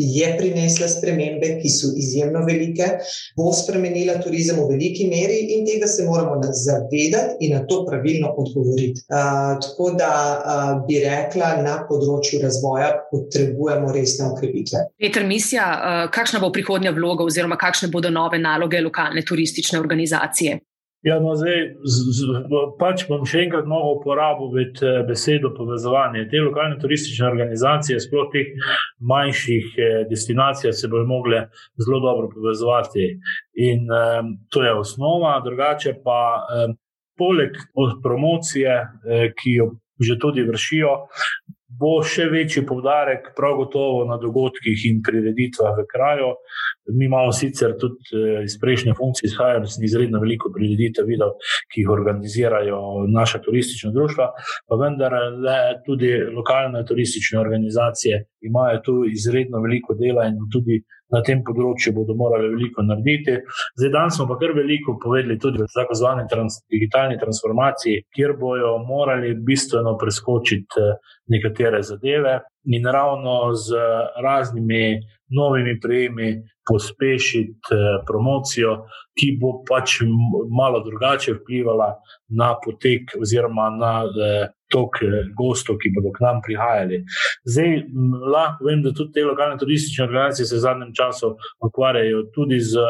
je 0.00 0.30
prinesla 0.38 0.88
spremembe, 0.88 1.52
ki 1.60 1.70
so 1.72 1.92
izjemno 1.96 2.44
velike, 2.46 2.88
bo 3.36 3.52
spremenila 3.54 4.18
turizem 4.24 4.60
v 4.62 4.68
veliki 4.72 5.08
meri 5.10 5.40
in 5.56 5.66
tega 5.68 5.88
se 5.90 6.06
moramo 6.06 6.40
zavedati 6.42 7.46
in 7.46 7.56
na 7.56 7.64
to 7.66 7.82
pravilno 7.86 8.32
odgovoriti. 8.36 9.04
Uh, 9.08 9.58
tako 9.60 9.90
da 9.98 10.12
uh, 10.12 10.72
bi 10.86 11.00
rekla, 11.04 11.52
na 11.64 11.76
področju 11.88 12.40
razvoja 12.44 12.90
potrebujemo 13.10 13.92
resne 13.92 14.30
ukrepitve. 14.32 14.86
Petr 15.00 15.26
Misija, 15.26 15.68
uh, 15.76 16.02
kakšna 16.12 16.40
bo 16.42 16.52
prihodnja 16.54 16.94
vloga 16.96 17.26
oziroma 17.26 17.58
kakšne 17.60 17.90
bodo 17.92 18.10
nove 18.10 18.38
naloge 18.38 18.80
lokalne 18.80 19.24
turistične 19.26 19.80
organizacije? 19.80 20.58
Ja, 21.02 21.20
no, 21.20 21.32
zdaj, 21.36 21.62
z, 21.84 22.12
z, 22.12 22.26
pač 22.76 23.06
bom 23.08 23.22
še 23.24 23.46
enkrat 23.46 23.68
mogel 23.68 23.94
uporabiti 23.96 24.84
eh, 24.84 24.98
besedo 25.08 25.48
povezovanje. 25.56 26.26
Te 26.28 26.42
lokalne 26.44 26.76
turistične 26.82 27.24
organizacije, 27.30 28.02
sploh 28.04 28.28
teh 28.34 28.50
manjših 29.08 29.78
eh, 29.80 29.94
destinacij, 30.10 30.74
se 30.76 30.90
bodo 30.92 31.08
mogle 31.08 31.46
zelo 31.80 32.02
dobro 32.04 32.28
povezovati. 32.34 33.14
In 33.64 33.88
um, 33.88 34.34
to 34.52 34.66
je 34.66 34.74
osnova, 34.76 35.38
drugače 35.44 35.96
pa 36.04 36.20
um, 36.36 36.76
poleg 37.16 37.56
promocije, 38.04 38.76
eh, 38.76 39.30
ki 39.40 39.56
jo 39.56 39.72
že 40.00 40.16
tudi 40.16 40.40
vršijo, 40.48 40.92
bo 41.80 42.00
še 42.04 42.28
večji 42.32 42.64
poudarek, 42.68 43.32
prav 43.36 43.56
gotovo 43.62 44.04
na 44.08 44.18
dogodkih 44.20 44.84
in 44.90 45.00
prireditvah 45.06 45.78
v 45.80 45.86
kraju. 45.90 46.34
Mi 46.96 47.06
imamo 47.06 47.32
sicer 47.32 47.76
tudi 47.80 48.16
eh, 48.16 48.44
iz 48.44 48.58
prejšnje 48.60 48.94
funkcije, 48.98 49.30
izhajamo 49.30 49.68
iz 49.68 49.78
izredno 49.88 50.20
veliko 50.20 50.52
prireditev, 50.54 51.08
videl, 51.08 51.34
ki 51.72 51.84
jih 51.84 51.92
organizirajo 51.96 52.80
naša 53.08 53.42
turistična 53.46 53.92
društva, 53.96 54.30
pa 54.68 54.80
vendar 54.80 55.16
le 55.46 55.60
tudi 55.86 56.12
lokalne 56.36 56.84
turistične 56.86 57.40
organizacije 57.40 58.24
imajo 58.40 58.80
tu 58.84 58.94
izredno 59.12 59.60
veliko 59.60 59.94
dela 59.94 60.26
in 60.26 60.38
tudi 60.52 60.80
na 61.10 61.20
tem 61.26 61.42
področju 61.46 61.92
bodo 61.94 62.14
morali 62.18 62.52
veliko 62.52 62.84
narediti. 62.86 63.36
Zdaj, 63.78 63.92
danes 63.94 64.18
smo 64.18 64.28
pa 64.30 64.36
kar 64.40 64.54
veliko 64.56 64.96
povedali 65.02 65.38
tudi 65.42 65.62
o 65.62 65.68
tako 65.74 65.96
zvani 65.98 66.26
trans, 66.30 66.60
digitalni 66.70 67.18
transformaciji, 67.18 68.04
kjer 68.14 68.36
bojo 68.38 68.76
morali 68.86 69.34
bistveno 69.34 69.96
preskočiti 70.00 70.84
eh, 70.84 71.16
nekatere 71.30 71.82
zadeve 71.82 72.40
in 72.64 72.86
ravno 72.86 73.54
z 73.54 73.74
raznimi 74.22 75.00
novimi 75.30 75.80
prejemi 75.80 76.42
pospešiti 76.68 77.74
eh, 77.74 78.04
promocijo, 78.06 78.76
ki 79.18 79.36
bo 79.40 79.50
pač 79.68 80.00
malo 80.56 80.82
drugače 80.86 81.34
vplivala 81.38 81.90
na 82.38 82.54
potek 82.64 83.14
oziroma 83.20 83.70
na 83.74 83.92
eh, 84.06 84.48
tok 84.70 85.02
eh, 85.02 85.30
gostov, 85.38 85.78
ki 85.82 85.92
bodo 85.94 86.12
k 86.14 86.22
nam 86.26 86.42
prihajali. 86.46 87.02
Zdaj, 87.44 87.76
lahko 88.34 88.68
vem, 88.68 88.82
da 88.86 88.94
tudi 88.94 89.18
te 89.18 89.26
lokalne 89.26 89.58
turistične 89.58 90.06
organizacije 90.06 90.46
se 90.46 90.58
v 90.58 90.64
zadnjem 90.66 90.92
času 90.94 91.34
ukvarjajo 91.66 92.26
tudi 92.34 92.60
z 92.60 92.86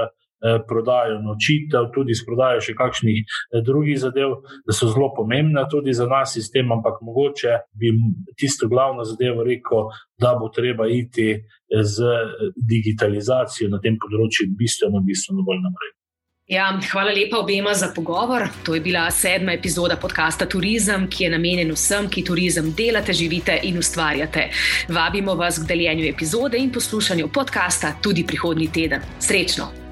prodajo 0.68 1.20
nočitev, 1.22 1.90
tudi 1.94 2.14
s 2.14 2.24
prodajo 2.26 2.62
še 2.64 2.74
kakšnih 2.78 3.36
drugih 3.66 4.00
zadev, 4.00 4.38
da 4.66 4.76
so 4.76 4.88
zelo 4.92 5.10
pomembne 5.16 5.66
tudi 5.70 5.94
za 5.96 6.08
nas 6.10 6.34
sistem, 6.36 6.72
ampak 6.72 7.00
mogoče 7.04 7.60
bi 7.76 7.92
tisto 8.40 8.68
glavno 8.68 9.04
zadevo 9.04 9.44
rekel, 9.46 9.90
da 10.20 10.34
bo 10.40 10.48
treba 10.54 10.88
iti 10.88 11.32
z 11.70 12.12
digitalizacijo 12.56 13.70
na 13.70 13.80
tem 13.80 13.98
področju 14.00 14.50
bistveno, 14.58 15.02
bistveno 15.06 15.46
bolj 15.46 15.64
naprej. 15.64 15.96
Ja, 16.50 16.80
hvala 16.92 17.12
lepa 17.14 17.38
obema 17.38 17.74
za 17.74 17.92
pogovor. 17.94 18.48
To 18.66 18.74
je 18.74 18.80
bila 18.80 19.10
sedma 19.10 19.52
epizoda 19.52 19.96
podcasta 19.96 20.46
Turizem, 20.46 21.06
ki 21.06 21.24
je 21.24 21.30
namenjen 21.30 21.70
vsem, 21.70 22.08
ki 22.10 22.24
turizem 22.26 22.72
delate, 22.74 23.14
živite 23.14 23.60
in 23.62 23.78
ustvarjate. 23.78 24.48
Vabimo 24.88 25.34
vas 25.38 25.60
k 25.62 25.68
deljenju 25.68 26.08
epizode 26.08 26.58
in 26.58 26.72
poslušanju 26.72 27.28
podcasta 27.28 27.92
tudi 28.02 28.26
prihodnji 28.26 28.66
teden. 28.72 29.06
Srečno! 29.20 29.89